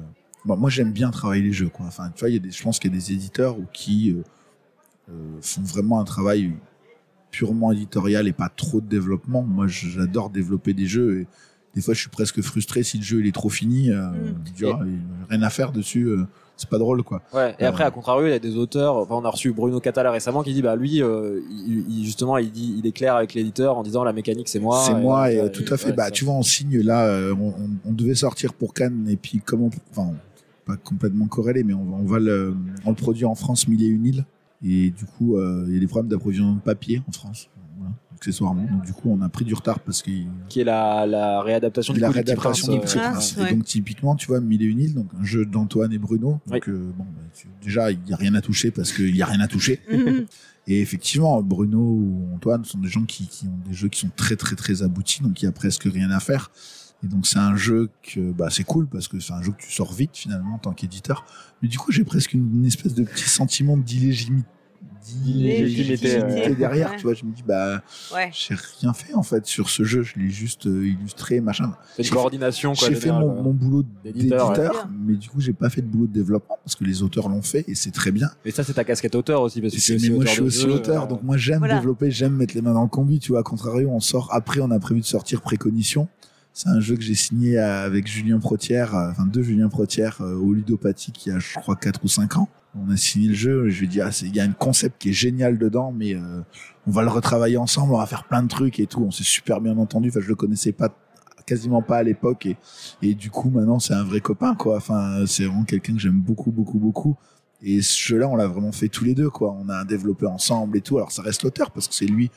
[0.43, 1.85] Bon, moi, j'aime bien travailler les jeux, quoi.
[1.85, 3.65] Enfin, tu vois, il y a des, je pense qu'il y a des éditeurs où,
[3.71, 4.23] qui euh,
[5.09, 6.51] euh, font vraiment un travail
[7.31, 9.41] purement éditorial et pas trop de développement.
[9.43, 11.27] Moi, j'adore développer des jeux et
[11.75, 13.91] des fois, je suis presque frustré si le jeu il est trop fini.
[13.91, 14.43] Euh, Mm.
[14.55, 14.85] tu vois, a
[15.29, 16.09] rien à faire dessus.
[16.55, 17.21] Euh, c'est pas drôle, quoi.
[17.33, 17.55] Ouais.
[17.59, 18.95] Et après, Euh, à contrario, il y a des auteurs.
[18.97, 22.51] Enfin, on a reçu Bruno Catala récemment qui dit, bah lui, euh, il, justement, il
[22.51, 24.81] dit, il est clair avec l'éditeur en disant la mécanique c'est moi.
[24.85, 25.89] C'est moi et euh, euh, tout à fait.
[25.89, 27.05] ouais, bah, tu vois, on signe là.
[27.07, 30.11] euh, on, on- on devait sortir pour Cannes et puis comment, enfin,
[30.65, 33.83] pas complètement corrélé, mais on, va- on va le, on le produit en France mille
[33.83, 34.25] et une îles.
[34.65, 37.49] Et du coup, euh, il y a des problèmes d'approvisionnement de papier en France,
[38.15, 38.63] accessoirement.
[38.63, 41.93] Donc du coup, on a pris du retard parce qu'il qui est la, la réadaptation
[41.93, 43.35] du la coup, Petit réadaptation du Petit Prince.
[43.37, 43.51] ouais.
[43.51, 46.39] Et donc typiquement, tu vois, Mille et une îles, donc un jeu d'Antoine et Bruno.
[46.47, 49.21] Donc euh, bon, bah, tu- déjà, il y a rien à toucher parce qu'il y
[49.21, 49.79] a rien à toucher.
[49.91, 50.25] Mhm.
[50.67, 54.09] Et effectivement, Bruno ou Antoine sont des gens qui, qui ont des jeux qui sont
[54.15, 56.49] très très très aboutis, donc il y a presque rien à faire.
[57.03, 59.61] Et donc c'est un jeu que bah c'est cool parce que c'est un jeu que
[59.61, 61.23] tu sors vite finalement en tant qu'éditeur.
[61.61, 64.47] Mais du coup j'ai presque une, une espèce de petit sentiment d'illégitimité
[65.25, 66.55] Légitimité, ouais.
[66.55, 66.89] derrière.
[66.91, 66.97] Ouais.
[66.97, 67.81] Tu vois, je me dis bah
[68.13, 68.29] Ouais.
[68.33, 70.01] j'ai rien fait en fait sur ce jeu.
[70.03, 71.73] Je l'ai juste euh, illustré machin.
[71.95, 72.87] C'est une J'ai fait- coordination quoi.
[72.89, 76.13] J'ai fait générale, mon, boulot D'éditeur, mais du coup j'ai pas fait de boulot de
[76.13, 78.29] développement parce que les auteurs l'ont fait et c'est très bien.
[78.45, 80.61] Et ça, c'est ta casquette auteur aussi parce que C'est- mais moi, je suis aussi
[80.61, 81.75] jeu, auteur, euh, donc moi, j'aime Voilà.
[81.75, 83.41] développer, j'aime mettre les mains dans le combi, tu vois.
[83.41, 86.07] À contrario, on sort, après, on a prévu de sortir Précognition.
[86.53, 90.17] C'est un jeu que j'ai signé euh, avec Julien Protière, euh, enfin, deux Julien Protière
[90.21, 92.49] euh, au Ludopathie qui a, je crois, 4 ou 5 ans.
[92.75, 95.01] On a signé le jeu, je lui ai dit, ah, il y a un concept
[95.01, 96.41] qui est génial dedans, mais euh,
[96.87, 99.01] on va le retravailler ensemble, on va faire plein de trucs et tout.
[99.01, 100.93] On s'est super bien entendu, enfin, je le connaissais pas
[101.45, 102.57] quasiment pas à l'époque et,
[103.03, 106.19] et du coup maintenant c'est un vrai copain quoi enfin c'est vraiment quelqu'un que j'aime
[106.19, 107.17] beaucoup beaucoup beaucoup
[107.61, 109.57] et ce jeu-là, on l'a vraiment fait tous les deux, quoi.
[109.59, 110.97] On a développé ensemble et tout.
[110.97, 112.29] Alors, ça reste l'auteur parce que c'est lui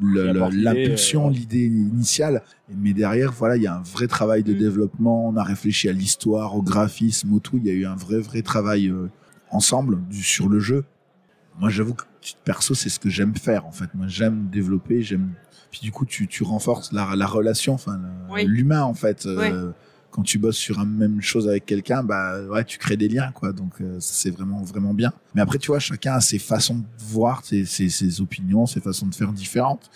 [0.00, 2.42] l'impulsion, euh, l'idée initiale.
[2.74, 4.58] Mais derrière, voilà, il y a un vrai travail de Mm.
[4.58, 5.28] développement.
[5.28, 7.58] On a réfléchi à l'histoire, au graphisme, au tout.
[7.58, 9.08] Il y a eu un vrai, vrai travail euh,
[9.52, 10.84] ensemble du, sur le jeu.
[11.60, 12.02] Moi, j'avoue que
[12.44, 13.94] perso, c'est ce que j'aime faire, en fait.
[13.94, 15.32] Moi, j'aime développer, j'aime.
[15.70, 18.44] Puis du coup, tu, tu renforces la, la relation, enfin, Oui.
[18.46, 19.26] l'humain, en fait.
[19.26, 19.70] Euh,
[20.10, 23.32] quand tu bosses sur une même chose avec quelqu'un, bah ouais, tu crées des liens,
[23.32, 23.52] quoi.
[23.54, 25.10] Donc euh, ça, c'est vraiment vraiment bien.
[25.34, 28.80] Mais après, tu vois, chacun a ses façons de voir, ses, ses, ses opinions, ses
[28.82, 29.90] façons de faire différentes.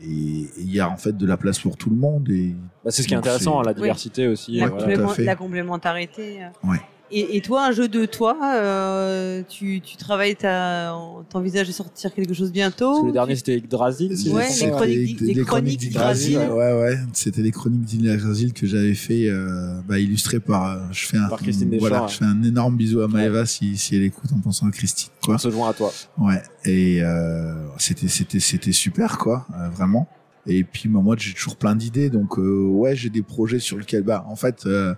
[0.00, 2.30] Et il y a en fait de la place pour tout le monde.
[2.30, 4.58] Et bah, c'est ce qui est intéressant, la diversité aussi.
[4.58, 5.08] La, voilà.
[5.08, 5.24] fait.
[5.24, 6.44] la complémentarité.
[6.44, 6.48] euh.
[6.68, 6.80] Ouais.
[7.10, 10.94] Et, et toi, un jeu de toi, euh, tu, tu travailles, t'as-
[11.30, 14.16] t'envisages de sortir quelque chose bientôt Parce que le Tu- dernier c'était Yggdrasil.
[14.16, 16.36] si je Ouais, les chroniques- les chroniques d'Yggdrasil.
[16.38, 16.98] Ouais, ouais.
[17.14, 20.66] C'était les chroniques d'Yggdrasil que j'avais fait, euh, bah, illustrées par.
[20.70, 21.28] euh, je fais un.
[21.28, 22.08] Par Christine Deschamps, Voilà, ouais.
[22.10, 25.10] je fais un énorme bisou à Maëva si, si elle écoute en pensant à Christine.
[25.24, 25.36] Quoi.
[25.36, 25.92] On se joint à toi.
[26.18, 30.08] Ouais, et euh, c'était c'était c'était super quoi, euh, vraiment.
[30.46, 33.78] Et puis bah, moi j'ai toujours plein d'idées, donc euh, ouais j'ai des projets sur
[33.78, 34.94] lesquels bah en fait euh,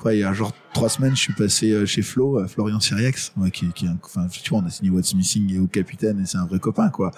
[0.00, 2.80] quoi il y a genre trois semaines je suis passé euh, chez Flo, euh, Florian
[2.80, 5.66] Siriex, ouais, qui, qui un- enfin tu vois on a signé What's Missing et au
[5.66, 7.10] capitaine et c'est un vrai copain quoi.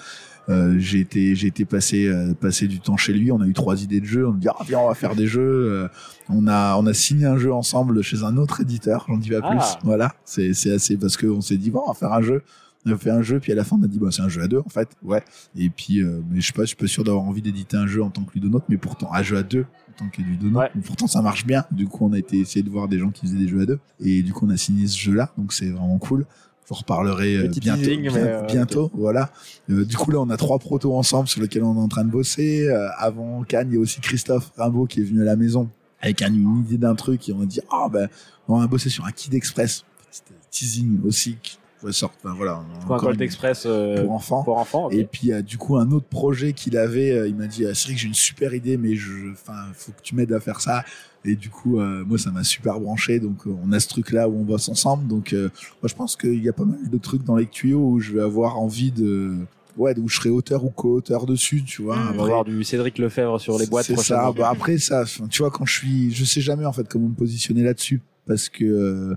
[0.48, 3.52] Euh, j'ai été j'ai été passé euh, passer du temps chez lui, on a eu
[3.52, 5.40] trois idées de jeux, on a dit ah viens on va faire des jeux,
[5.70, 5.88] Euh,
[6.28, 9.40] on a on a signé un jeu ensemble chez un autre éditeur, j'en dis pas
[9.40, 9.58] plus.
[9.60, 9.78] Ah.
[9.84, 12.42] Voilà, c'est c'est assez parce que on s'est dit bon on va faire un jeu
[12.84, 14.28] On a fait un jeu, puis à la fin, on a dit, bah, c'est un
[14.28, 14.88] jeu à deux, en fait.
[15.04, 15.22] Ouais.
[15.56, 17.86] Et puis, euh, mais je sais pas, je suis pas sûr d'avoir envie d'éditer un
[17.86, 20.62] jeu en tant que ludonote, mais pourtant, un jeu à deux, en tant que ludonote.
[20.62, 20.70] Ouais.
[20.74, 21.64] Mais pourtant, ça marche bien.
[21.70, 23.66] Du coup, on a été essayer de voir des gens qui faisaient des jeux à
[23.66, 23.78] deux.
[24.00, 25.32] Et du coup, on a signé ce jeu-là.
[25.38, 26.26] Donc, c'est vraiment cool.
[26.64, 27.82] Je vous reparlerai euh, bientôt.
[27.82, 29.30] teasing, bien- euh, bientôt, voilà.
[29.70, 32.04] Euh, du coup, là, on a trois protos ensemble sur lesquels on est en train
[32.04, 32.66] de bosser.
[32.68, 35.68] Euh, avant Cannes, il y a aussi Christophe Rimbaud qui est venu à la maison
[36.00, 38.08] avec un- une idée d'un truc et on a dit, ah, ben,
[38.48, 39.84] on va bosser sur un Kid Express.
[40.10, 41.36] C'était teasing aussi
[41.82, 42.18] pourrait sortir.
[42.24, 42.64] Enfin, voilà.
[42.86, 44.42] Pour un Colt une- Express euh, pour enfants.
[44.44, 44.86] pour enfants.
[44.86, 44.94] ok.
[44.94, 47.72] Et puis euh, du coup un autre projet qu'il avait, euh, il m'a dit ah,
[47.74, 50.84] j'ai une super idée mais je, enfin faut que tu m'aides à faire ça.
[51.24, 54.10] Et du coup euh, moi ça m'a super branché donc euh, on a ce truc
[54.12, 55.50] là où on bosse ensemble donc euh,
[55.82, 58.12] moi je pense qu'il y a pas mal de trucs dans les tuyaux où je
[58.12, 59.36] vais avoir envie de
[59.76, 61.96] ouais où je serai auteur ou co-auteur dessus tu vois.
[61.96, 62.08] Mm.
[62.14, 64.32] On va avoir du Cédric Lefebvre sur les boîtes c'est ça.
[64.32, 67.14] Bah, après ça, tu vois, quand je suis, je sais jamais en fait comment me
[67.14, 69.16] positionner là-dessus parce que euh,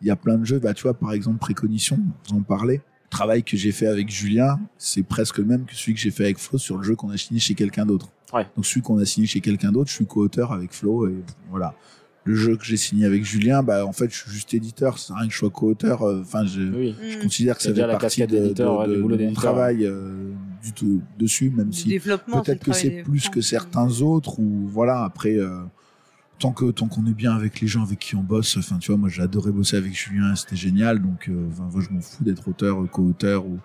[0.00, 0.58] il y a plein de jeux.
[0.58, 2.76] Bah, tu vois, par exemple, Précognition, vous en parlez.
[2.76, 6.10] Le travail que j'ai fait avec Julien, c'est presque le même que celui que j'ai
[6.10, 8.08] fait avec Flo sur le jeu qu'on a signé chez quelqu'un d'autre.
[8.32, 8.46] Ouais.
[8.56, 11.14] Donc celui qu'on a signé chez quelqu'un d'autre, je suis co-auteur avec Flo et
[11.48, 11.74] voilà.
[12.26, 14.98] Le jeu que j'ai signé avec Julien, bah en fait, je suis juste éditeur.
[14.98, 16.02] C'est rien que je sois co-auteur.
[16.02, 16.96] euh, Enfin, je, Oui.
[17.08, 17.22] je Mm.
[17.22, 19.84] considère que C'est ça déjà fait la partie de, de, ouais, de- de mon travail
[19.86, 24.66] euh, du tout dessus, même Du si peut-être que c'est plus que certains autres ou
[24.66, 25.58] voilà après euh,
[26.38, 28.90] tant que tant qu'on est bien avec les gens avec qui on bosse enfin tu
[28.90, 32.00] vois moi j'ai adoré bosser avec Julien c'était génial donc euh, enfin moi, je m'en
[32.00, 33.58] fous d'être auteur co-auteur ou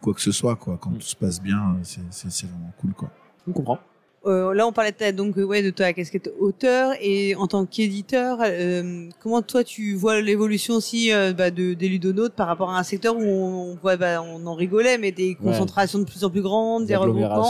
[0.00, 0.98] quoi que ce soit quoi quand Mm.
[0.98, 3.10] tout se passe bien euh, c'est c'est c'est vraiment cool quoi
[3.48, 3.78] On comprend.
[4.26, 7.46] Euh, là, on parlait de ta, donc euh, ouais de ta casquette auteur et en
[7.46, 12.48] tant qu'éditeur, euh, comment toi tu vois l'évolution aussi euh, bah, de des ludonautes par
[12.48, 16.00] rapport à un secteur où on, on voit, bah, on en rigolait, mais des concentrations
[16.00, 17.44] de plus en plus grandes, des regroupements?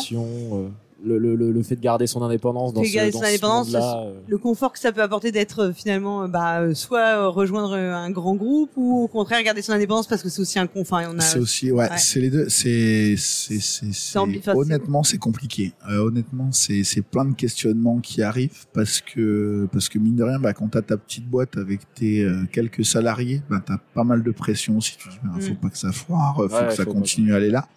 [1.06, 3.28] Le, le, le, le fait de garder son indépendance dans ce, garder dans son ce
[3.30, 7.28] indépendance, monde-là, euh, Le confort que ça peut apporter d'être euh, finalement euh, bah, soit
[7.28, 10.66] rejoindre un grand groupe ou au contraire garder son indépendance parce que c'est aussi un
[10.66, 11.00] confort.
[11.08, 11.96] On a c'est aussi ouais, ouais.
[11.98, 13.14] c'est les deux c'est
[14.16, 19.68] enfin, honnêtement c'est compliqué Euh, honnêtement c'est c'est plein de questionnements qui arrivent parce que
[19.72, 22.84] parce que mine de rien bah quand t'as ta petite boîte avec tes euh, quelques
[22.84, 25.56] salariés bah t'as pas mal de pression si tu dis bah, faut Mm.
[25.56, 27.68] pas que ça foire faut Ouais, que ça faut pas- continue à aller là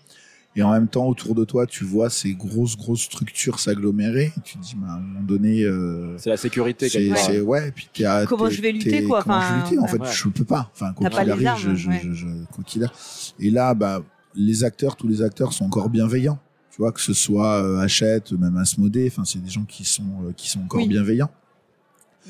[0.55, 4.57] et en même temps autour de toi tu vois ces grosses grosses structures s'agglomérer tu
[4.57, 7.71] te dis bah, à un moment donné euh, c'est la sécurité c'est c'est- ouais et
[7.71, 9.87] puis t'es Comment t'es- je vais lutter, quoi, comment je vais lutter en ouais.
[9.87, 10.11] fait Ouais.
[10.11, 12.01] je peux pas enfin quoi qu'il arrive armes, je, je, ouais.
[12.03, 12.97] je, je- quoi qu'il arrive
[13.39, 14.01] et là bah
[14.35, 16.39] les acteurs tous les acteurs sont encore bienveillants
[16.71, 20.03] tu vois que ce soit euh, Hachette même Asmodée enfin c'est des gens qui sont
[20.25, 20.87] euh, qui sont encore Oui.
[20.87, 21.29] bienveillants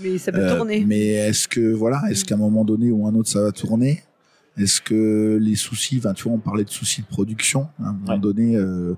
[0.02, 0.86] mais ça peut Euh, tourner.
[0.86, 2.28] mais est-ce que voilà est-ce Mm.
[2.28, 4.04] qu'à un moment donné ou un autre ça va tourner?
[4.58, 7.94] Est-ce que les soucis enfin tu vois on parlait de soucis de production à un
[7.94, 8.20] moment Ouais.
[8.20, 8.94] donné euh,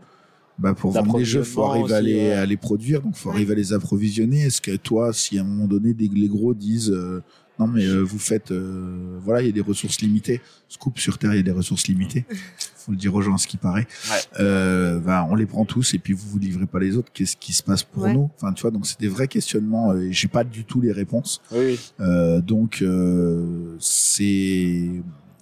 [0.59, 2.31] bah pour vendre des jeux faut arriver à les, ouais.
[2.33, 3.35] à les produire donc faut Ouais.
[3.35, 6.53] arriver à les approvisionner est-ce que toi si à un moment donné des, les gros
[6.53, 7.21] disent euh,
[7.59, 11.17] non mais euh, vous faites euh, voilà il y a des ressources limitées scoop sur
[11.17, 12.25] terre il y a des ressources limitées
[12.75, 14.17] faut le dire aux gens ce qui paraît Ouais.
[14.39, 17.37] euh, bah, on les prend tous et puis vous vous livrez pas les autres qu'est-ce
[17.37, 18.13] qui se passe pour Ouais.
[18.13, 18.29] nous?
[18.35, 20.91] Enfin tu vois donc c'est des vrais questionnements euh, et j'ai pas du tout les
[20.91, 21.79] réponses Oui, oui.
[22.01, 24.89] euh, donc euh, c'est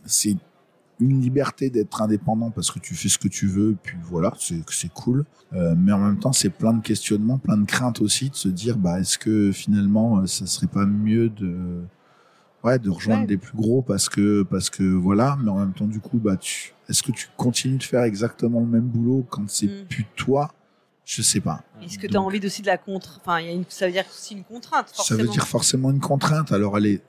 [0.10, 0.36] c'est
[1.00, 4.92] une liberté d'être indépendant parce que tu fais ce que tu veux, puis voilà, c'est
[4.94, 5.26] cool.
[5.54, 8.50] Euh, mais en même temps, c'est plein de questionnements, plein de craintes aussi de se
[8.50, 11.82] dire, bah est-ce que finalement, euh, ça serait pas mieux de
[12.66, 13.28] ouais de rejoindre Ouais.
[13.28, 16.36] des plus gros parce que parce que voilà, mais en même temps du coup, bah
[16.36, 19.86] tu est-ce que tu continues de faire exactement le même boulot quand c'est Mm.
[19.88, 20.52] plus toi?
[21.06, 21.64] Je sais pas.
[21.82, 23.64] Est-ce que tu as envie aussi de la contre Enfin, y a une...
[23.70, 25.24] ça veut dire aussi une contrainte, Ça forcément.
[25.24, 26.52] veut dire forcément une contrainte.
[26.52, 27.02] Alors elle est,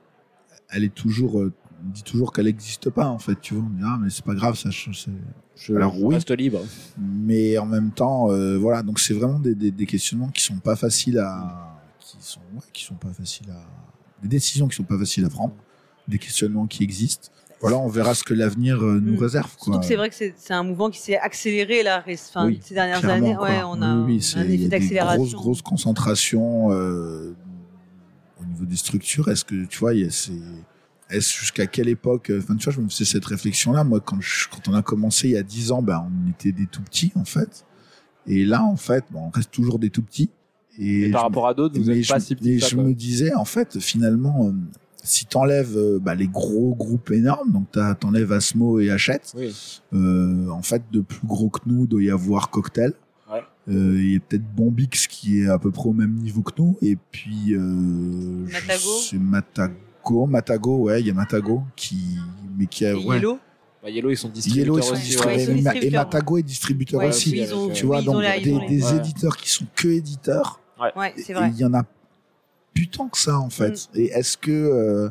[0.71, 3.41] elle est toujours, euh, dit toujours qu'elle n'existe pas en fait.
[3.41, 4.71] Tu vois, on dit ah mais c'est pas grave, ça.
[4.71, 6.15] je- Alors, oui.
[6.15, 6.61] reste libre.
[6.99, 8.83] Mais en même temps, euh, voilà.
[8.83, 12.61] Donc c'est vraiment des, des, des questionnements qui sont pas faciles à, qui sont, ouais,
[12.73, 13.61] qui sont pas faciles à,
[14.23, 15.55] des décisions qui sont pas faciles à prendre,
[16.09, 17.29] des questionnements qui existent.
[17.63, 19.19] Voilà, on verra ce que l'avenir euh, nous Mm.
[19.19, 19.55] réserve.
[19.57, 19.65] Quoi.
[19.65, 22.17] Surtout que c'est vrai que c'est c'est un mouvement qui s'est accéléré là, Oui,
[22.63, 23.37] ces dernières années.
[23.37, 25.17] Ouais, on a, Oui, oui, on a c'est- un effet d'accélération.
[25.23, 27.35] grosses, grosses concentrations euh,
[28.41, 29.29] au niveau des structures.
[29.29, 30.33] Est-ce que tu vois, il y a ces-
[31.11, 33.85] est-ce jusqu'à quelle époque Enfin, tu vois, je me faisais cette réflexion-là.
[33.85, 36.53] Moi, quand, je- quand on a commencé il y a 10 ans, ben, on était
[36.53, 37.65] des tout petits en fait.
[38.27, 40.31] Et là, en fait, bon, on reste toujours des tout petits.
[40.79, 42.55] Et, Et par rapport à d'autres, vous n'êtes pas si mais petit.
[42.57, 42.85] que ça, je quoi.
[42.85, 44.53] me disais, en fait, finalement, euh,
[45.03, 49.55] si t'enlèves euh, bah, les gros groupes énormes, donc t'enlèves Asmo et Hachette, Oui.
[49.95, 52.93] euh, en fait, de plus gros que nous, il doit y avoir Cocktail.
[53.33, 53.41] Ouais.
[53.69, 56.53] Euh, Il y a peut-être Bombix qui est à peu près au même niveau que
[56.59, 56.77] nous.
[56.83, 57.55] Et puis.
[57.55, 59.75] Euh, je- Matago
[60.07, 60.77] C'est Matago.
[60.79, 62.17] Ouais, il y a Matago qui.
[62.59, 62.91] Mais qui a.
[62.93, 63.17] Et ouais.
[63.17, 63.39] Yellow,
[63.83, 65.91] Bah, Yellow, ils sont distributeurs Yellow, ils sont ouais, et.
[65.91, 67.31] Matago est distributeur ouais, aussi.
[67.37, 70.61] ils ont, Tu vois, ont donc la- des, ont éditeurs qui sont que éditeurs.
[70.97, 71.51] Ouais, c'est Et vrai.
[71.55, 71.85] il y en a
[72.75, 73.89] plus tant que ça, en fait.
[73.95, 73.99] Mm.
[73.99, 75.09] Et est-ce que, euh,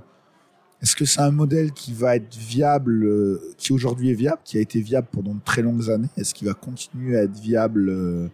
[0.82, 4.58] Est-ce que c'est un modèle qui va être viable, euh, qui aujourd'hui est viable, qui
[4.58, 6.08] a été viable pendant de très longues années?
[6.15, 8.30] Est-ce qu'il va continuer à être viable euh,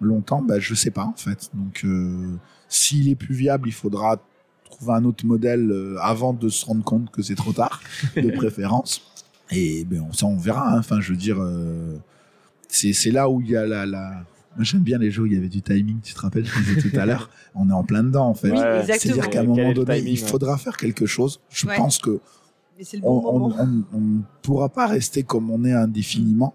[0.00, 0.40] longtemps?
[0.40, 1.50] Bah, Je sais pas en fait.
[1.52, 2.30] Donc euh,
[2.68, 4.16] s'il est plus viable, il faudra
[4.72, 7.80] trouver un autre modèle euh, avant de se rendre compte que c'est trop tard,
[8.16, 9.02] de préférence.
[9.50, 10.74] Et ben, ça, on verra.
[10.74, 10.78] hein.
[10.78, 11.96] Enfin, je veux dire, euh,
[12.68, 13.86] c'est là où il y a la...
[13.86, 14.24] la...
[14.54, 16.58] Moi, j'aime bien les jeux où il y avait du timing, tu te rappelles, je
[16.74, 17.30] disais tout à l'heure?
[17.54, 18.50] On est en plein dedans, en fait.
[18.50, 18.84] Ouais.
[18.86, 20.28] C'est-à-dire qu'à un moment donné, timing, il ouais.
[20.28, 21.40] faudra faire quelque chose.
[21.50, 21.76] Je Ouais.
[21.76, 22.20] pense que
[22.76, 23.48] Mais c'est le on, bon
[23.94, 26.54] ne pourra pas rester comme on est indéfiniment.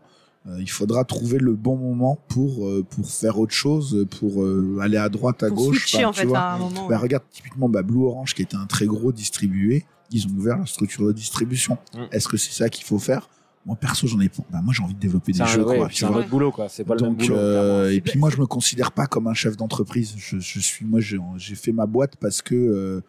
[0.60, 4.98] Il faudra trouver le bon moment pour euh, pour faire autre chose, pour euh, aller
[4.98, 5.80] à droite, à Pour gauche.
[5.88, 6.40] switcher Enfin, en tu fait vois.
[6.40, 6.88] à un moment.
[6.88, 10.58] Bah, regarde typiquement bah, Blue Orange qui était un très gros distribué, ils ont ouvert
[10.58, 11.78] la structure de distribution.
[11.94, 12.04] Mm.
[12.12, 13.30] Est-ce que c'est ça qu'il faut faire?
[13.66, 14.44] Moi perso j'en ai pas.
[14.50, 15.66] Bah, moi j'ai envie de développer des jeux.
[15.66, 16.70] ouais, c'est un autre boulot, quoi.
[16.70, 17.36] C'est pas le même boulot.
[17.36, 20.14] euh, et puis moi, je me considère pas comme un chef d'entreprise.
[20.18, 23.02] Je, je suis, moi, j'ai j'ai fait ma boîte parce que euh,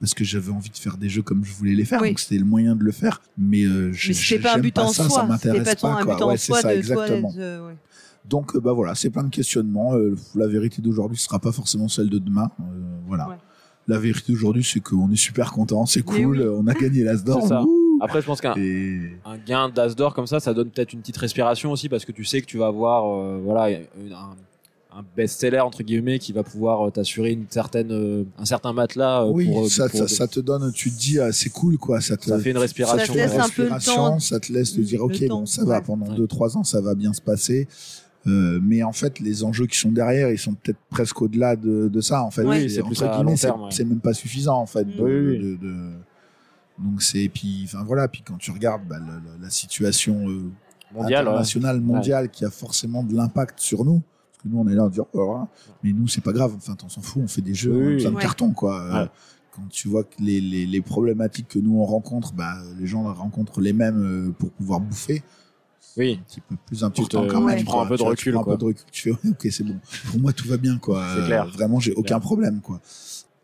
[0.00, 2.00] parce que j'avais envie de faire des jeux comme je voulais les faire.
[2.00, 2.08] Oui.
[2.08, 3.20] Donc c'était le moyen de le faire.
[3.38, 5.20] Mais euh, je- Mais c'était pas un but en ça, soi.
[5.20, 6.24] ça m'intéresse pas quoi.
[6.24, 7.32] en Ouais, c'est ça, de toi exactement.
[7.38, 7.74] euh, ouais.
[8.28, 9.94] Donc euh, bah voilà, c'est plein de questionnements.
[9.94, 12.50] Euh, la vérité d'aujourd'hui sera pas forcément celle de demain.
[12.60, 12.64] Euh,
[13.06, 13.28] voilà.
[13.28, 13.36] Ouais.
[13.88, 16.46] La vérité d'aujourd'hui, c'est qu'on est super content, c'est cool, oui.
[16.54, 17.40] on a gagné l'As d'or.
[17.42, 17.62] C'est ça.
[17.62, 20.92] wouh Après, je pense qu'un Et un gain d'as d'or comme ça, ça donne peut-être
[20.92, 24.12] une petite respiration aussi parce que tu sais que tu vas avoir euh, voilà une-
[24.12, 24.36] un,
[24.92, 29.22] un best-seller entre guillemets qui va pouvoir euh, t'assurer une certaine euh, un certain matelas
[29.24, 31.78] euh, oui, pour, ça, pour- ça, ça te donne, tu te dis, ah, c'est cool
[31.78, 32.00] quoi.
[32.00, 33.38] Ça, te, Ça fait une respiration, Ça te laisse ouais.
[33.40, 34.18] un peu le temps.
[34.18, 35.82] Ça te laisse te dire, ok, temps, bon, ça va, ouais.
[35.84, 36.16] pendant Ouais.
[36.18, 37.68] 2-3 ans, ça va bien se passer.
[38.26, 41.88] Euh, mais en fait, les enjeux qui sont derrière, ils sont peut-être presque au-delà de,
[41.88, 42.22] de ça.
[42.22, 43.84] En fait, Oui, c'est ouais.
[43.84, 44.84] même pas suffisant en fait.
[44.84, 45.38] de- Oui, oui.
[45.38, 45.90] de- de-
[46.78, 50.50] Donc c'est puis, enfin voilà, puis quand tu regardes bah, le- le- la situation euh,
[50.92, 51.24] mondial.
[51.24, 51.30] ouais.
[51.30, 54.02] internationale, mondiale, qui a forcément de l'impact sur nous.
[54.42, 55.48] Que nous, on est là, on dit, oh, voilà.
[55.82, 56.52] mais nous, c'est pas grave.
[56.56, 58.14] Enfin, on s'en fout, on fait des jeux, Oui, on a oui.
[58.16, 58.80] de carton, quoi.
[58.82, 59.06] Euh.
[59.54, 63.02] Quand tu vois que les, les, les problématiques que nous on rencontre, bah, les gens
[63.12, 65.22] rencontrent les mêmes euh, pour pouvoir bouffer.
[65.96, 66.20] Oui.
[66.20, 67.58] Un petit peu plus important te- quand même.
[67.58, 68.84] tu prends un peu de recul, Tu prends un peu de recul.
[68.92, 69.76] Tu fais, ok, c'est bon.
[70.08, 71.04] Pour moi, tout va bien, quoi.
[71.14, 71.46] C'est Euh, clair.
[71.48, 72.80] Vraiment, j'ai C'est aucun problème, quoi.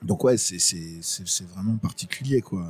[0.04, 2.64] Donc ouais, c'est c'est c'est c'est vraiment particulier quoi.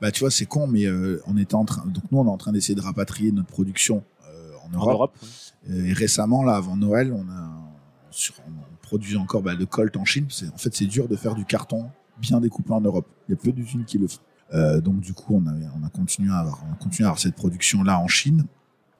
[0.00, 1.84] Bah tu vois, c'est con, mais euh, on était en train.
[1.86, 5.14] Donc nous, on est en train d'essayer de rapatrier notre production euh, en En Europe.
[5.70, 7.50] Euh, Et récemment, là, avant Noël, on a
[8.10, 10.26] sur, on produit encore bah, le Colt en Chine.
[10.28, 13.06] C'est- En fait, c'est dur de faire du carton bien découpé en Europe.
[13.28, 14.20] Il y a peu d'usines qui le font.
[14.52, 17.10] Euh, donc du coup, on a, on a continué à avoir, on a continué à
[17.10, 18.44] avoir cette production là en Chine.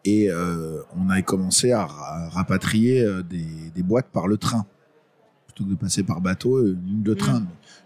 [0.05, 4.39] Et euh, on a commencé à, ra- à rapatrier euh, des, des boîtes par le
[4.39, 4.65] train
[5.47, 7.39] plutôt que de passer par bateau, une ligne de train,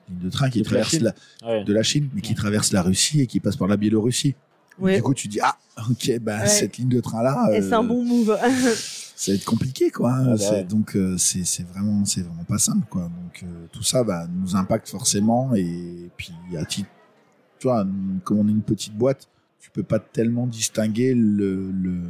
[0.08, 1.64] une ligne de train qui traverse la, Ouais.
[1.64, 4.34] de la Chine, mais qui traverse la Russie et qui passe par la Biélorussie.
[4.78, 4.96] Ouais.
[4.96, 5.56] Du coup, tu dis ah
[5.90, 6.46] ok, bah Ouais.
[6.46, 8.37] cette ligne de train là, Et c'est un bon move.
[9.16, 10.12] ça va être compliqué quoi.
[10.14, 10.64] Ah bah ouais.
[10.64, 13.02] Donc euh, c'est vraiment c'est vraiment pas simple quoi.
[13.02, 16.88] Donc euh, tout ça bah, nous impacte forcément et puis à titre,
[17.58, 17.87] tu vois,
[18.24, 19.28] comme on est une petite boîte,
[19.60, 22.00] tu peux pas tellement distinguer le, le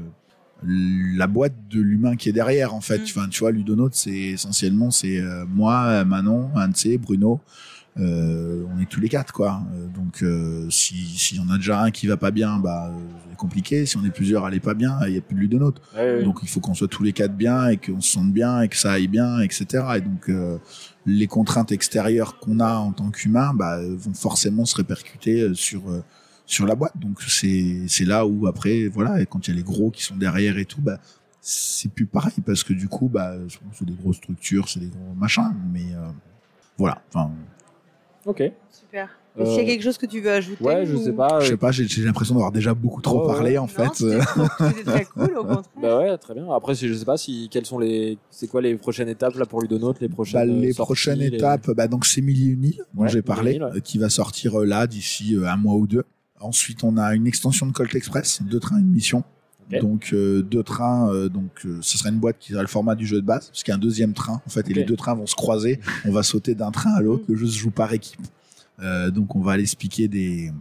[0.66, 2.98] la boîte de l'humain qui est derrière en fait.
[2.98, 3.04] Mm.
[3.04, 7.40] Enfin, tu vois, Ludonote c'est essentiellement c'est euh, moi, Manon, Anse, Bruno.
[7.98, 9.62] Euh, on est tous les quatre quoi.
[9.72, 12.88] Euh, donc euh, si s'il y en a déjà un qui va pas bien, bah
[12.88, 12.98] euh,
[13.30, 13.86] c'est compliqué.
[13.86, 15.80] Si on est plusieurs, allez pas bien, il y a plus de Ludonote.
[15.94, 16.24] Ouais, ouais.
[16.24, 18.68] Donc il faut qu'on soit tous les quatre bien et qu'on se sente bien et
[18.68, 19.84] que ça aille bien, etc.
[19.96, 20.58] Et donc euh,
[21.06, 25.82] les contraintes extérieures qu'on a en tant qu'humain bah, vont forcément se répercuter euh, sur
[26.46, 26.98] sur la boîte.
[26.98, 30.02] Donc c'est c'est là où après voilà et quand il y a les gros qui
[30.02, 30.98] sont derrière et tout bah
[31.40, 33.34] c'est plus pareil parce que du coup bah
[33.72, 36.08] c'est des grosses structures, c'est des gros machins, mais euh,
[36.78, 37.02] voilà.
[37.12, 37.30] Enfin
[38.26, 38.42] Ok.
[38.70, 39.08] Super.
[39.36, 41.12] Est-ce qu'il y a Euh, quelque chose que tu veux ajouter Ouais, je ou- sais
[41.12, 41.40] pas.
[41.40, 43.34] je euh, sais pas, j'ai j'ai l'impression d'avoir déjà beaucoup trop ouais.
[43.34, 43.88] parlé en Non, fait.
[43.94, 45.62] C'était très cool, au contraire.
[45.82, 46.46] Bah ouais, très bien.
[46.54, 49.60] Après, je sais pas si quelles sont les, c'est quoi les prochaines étapes là pour
[49.60, 50.38] Ludonote, les prochaines.
[50.40, 53.22] Bah, les euh, sorties, prochaines les- étapes, bah, donc c'est une îles dont Ouais, j'ai
[53.22, 53.76] parlé, ouais.
[53.76, 56.04] euh, qui va sortir euh, là d'ici euh, un mois ou deux.
[56.40, 59.24] Ensuite, on a une extension de Colt Express, deux trains, une mission.
[59.80, 62.94] Donc euh, deux trains, euh, donc euh, ce sera une boîte qui sera le format
[62.94, 64.84] du jeu de base, parce qu'il y a un deuxième train en fait, et les
[64.84, 65.80] deux trains vont se croiser.
[66.04, 67.24] On va sauter d'un train à l'autre.
[67.28, 68.20] Le jeu se joue par équipe.
[69.12, 70.52] Donc on va aller se piquer des,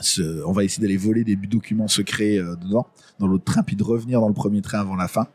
[0.00, 2.86] ce- on va essayer d'aller voler des documents secrets dedans,
[3.18, 5.28] dans l'autre train, puis de revenir dans le premier train avant la fin.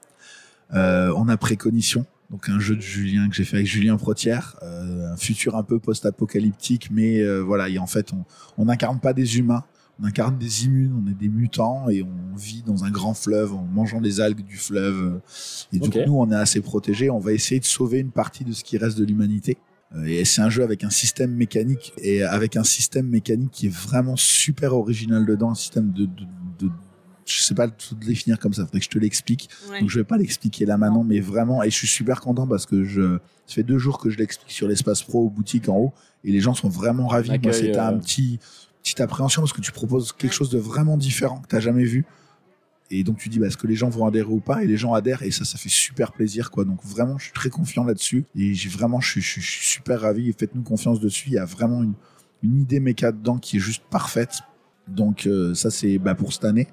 [0.73, 5.15] On a Précognition, donc un jeu de Julien que j'ai fait avec Julien Protière, un
[5.17, 8.23] futur un peu post-apocalyptique, mais voilà, et en fait, on
[8.57, 9.63] on n'incarne pas des humains,
[9.99, 13.53] on incarne des immunes, on est des mutants et on vit dans un grand fleuve
[13.53, 15.21] en mangeant les algues du fleuve.
[15.73, 17.09] Et coup, nous, on est assez protégés.
[17.09, 19.57] On va essayer de sauver une partie de ce qui reste de l'humanité.
[19.95, 23.67] Euh, Et c'est un jeu avec un système mécanique et avec un système mécanique qui
[23.67, 26.25] est vraiment super original dedans, un système de, de,
[26.59, 26.69] de
[27.25, 29.49] je sais pas tout définir comme ça, faudrait que je te l'explique.
[29.69, 29.79] Ouais.
[29.81, 32.65] Donc je vais pas l'expliquer là maintenant, mais vraiment, et je suis super content parce
[32.65, 35.77] que je, ça fait deux jours que je l'explique sur l'espace pro aux boutiques en
[35.77, 35.93] haut,
[36.23, 37.29] et les gens sont vraiment ravis.
[37.29, 38.39] Moi, accueil, c'était un euh, petit,
[38.81, 42.05] petite appréhension parce que tu proposes quelque chose de vraiment différent que t'as jamais vu.
[42.93, 44.63] Et donc tu dis bah, est-ce que les gens vont adhérer ou pas?
[44.63, 46.65] Et les gens adhèrent et ça ça fait super plaisir quoi.
[46.65, 48.25] Donc vraiment je suis très confiant là-dessus.
[48.35, 50.29] Et j'ai vraiment je suis, je suis- je suis super ravi.
[50.29, 51.27] Et faites-nous confiance dessus.
[51.27, 51.93] Il y a vraiment une,
[52.43, 54.39] une idée méca dedans qui est juste parfaite.
[54.87, 56.67] Donc euh, ça c'est bah, pour cette année.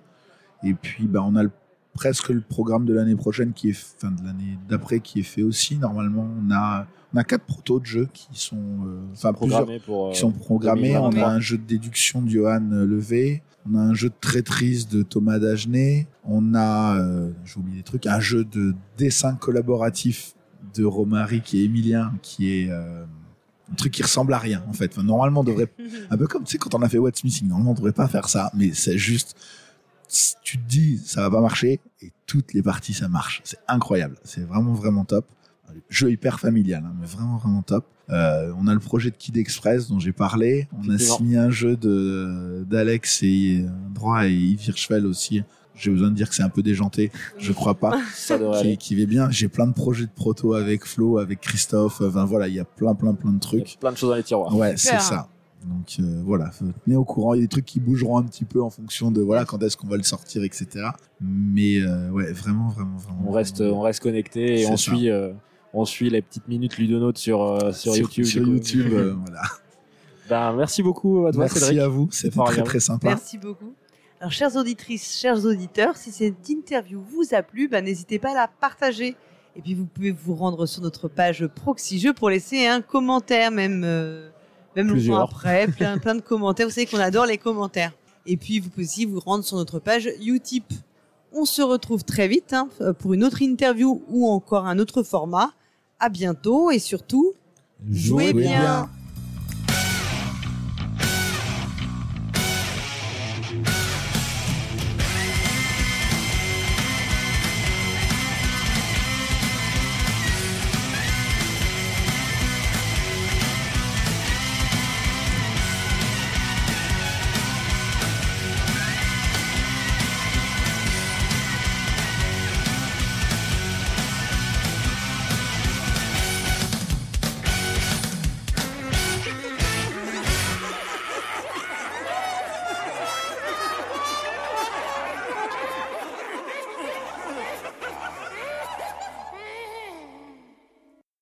[0.65, 1.53] Et puis bah on a le-
[1.99, 5.43] presque le programme de l'année prochaine qui est fin de l'année d'après qui est fait
[5.43, 9.63] aussi normalement on a on a quatre protos de jeux qui sont euh, enfin plusieurs
[9.65, 10.07] Programmé pour.
[10.07, 10.97] euh, qui sont programmés.
[10.97, 11.29] On 2023.
[11.29, 13.43] a un jeu de déduction de Johan euh, Levé.
[13.69, 16.07] On a un jeu de traîtrise de Thomas Dagenet.
[16.25, 20.35] On a, euh, j'ai oublié des trucs, un jeu de dessin collaboratif
[20.77, 23.05] de Romaric et Emilien qui est euh,
[23.73, 24.93] un truc qui ressemble à rien en fait.
[24.93, 25.73] Enfin, normalement, on devrait
[26.11, 27.49] un peu comme tu sais quand on a fait What's Missing.
[27.49, 29.35] Normalement, on devrait pas faire ça, mais c'est juste.
[30.43, 33.41] Tu te dis ça va pas marcher et toutes les parties ça marche.
[33.45, 34.17] C'est incroyable.
[34.25, 35.27] C'est vraiment vraiment top.
[35.91, 37.85] Jeu hyper familial, hein, mais vraiment vraiment top.
[38.11, 40.67] Euh, on a le projet de Kid Express dont j'ai parlé.
[40.83, 45.43] On a signé un jeu de d'Alex et euh, droit et Yves Hirschfeld aussi.
[45.75, 48.79] J'ai besoin de dire que c'est un peu déjanté, je crois pas Ça devrait qui,
[48.79, 49.31] qui va bien.
[49.31, 52.01] J'ai plein de projets de proto avec Flo, avec Christophe.
[52.01, 53.77] Enfin voilà, il y a plein, plein, plein de trucs.
[53.77, 54.57] a plein de choses dans les tiroirs.
[54.57, 55.29] Ouais, c'est ça.
[55.67, 56.51] Donc euh, voilà,
[56.85, 57.35] tenez au courant.
[57.35, 59.63] Il y a des trucs qui bougeront un petit peu en fonction de voilà quand
[59.63, 60.89] est-ce qu'on va le sortir, etc.
[61.21, 63.25] Mais euh, ouais, vraiment, vraiment, vraiment.
[63.27, 64.93] On reste, vraiment on reste connecté et C'est on ça.
[64.93, 65.33] suit, euh,
[65.75, 68.25] on suit les petites minutes ludonautes sur, euh, sur, YouTube.
[68.25, 68.47] Sur.
[68.47, 69.43] YouTube, euh, voilà.
[70.29, 71.81] Ben, merci beaucoup à toi, Merci Cédric.
[71.81, 72.09] à vous.
[72.11, 73.09] C'était fort très, très sympa.
[73.09, 73.73] Merci beaucoup.
[74.21, 78.35] Alors, chères auditrices, chers auditeurs, si cette interview vous a plu, bah, n'hésitez pas à
[78.35, 79.17] la partager.
[79.57, 83.51] Et puis, vous pouvez vous rendre sur notre page Proxy Jeux pour laisser un commentaire,
[83.51, 84.29] même, euh,
[84.85, 86.67] même longtemps après, plein, plein de commentaires.
[86.67, 87.93] Vous savez qu'on adore les commentaires.
[88.27, 90.73] Et puis, vous pouvez aussi vous rendre sur notre page Utip.
[91.33, 92.69] On se retrouve très vite hein,
[92.99, 95.53] pour une autre interview ou encore un autre format.
[96.01, 97.33] À bientôt et surtout,
[97.91, 98.61] jouez Jouez bien.
[98.61, 98.91] bien.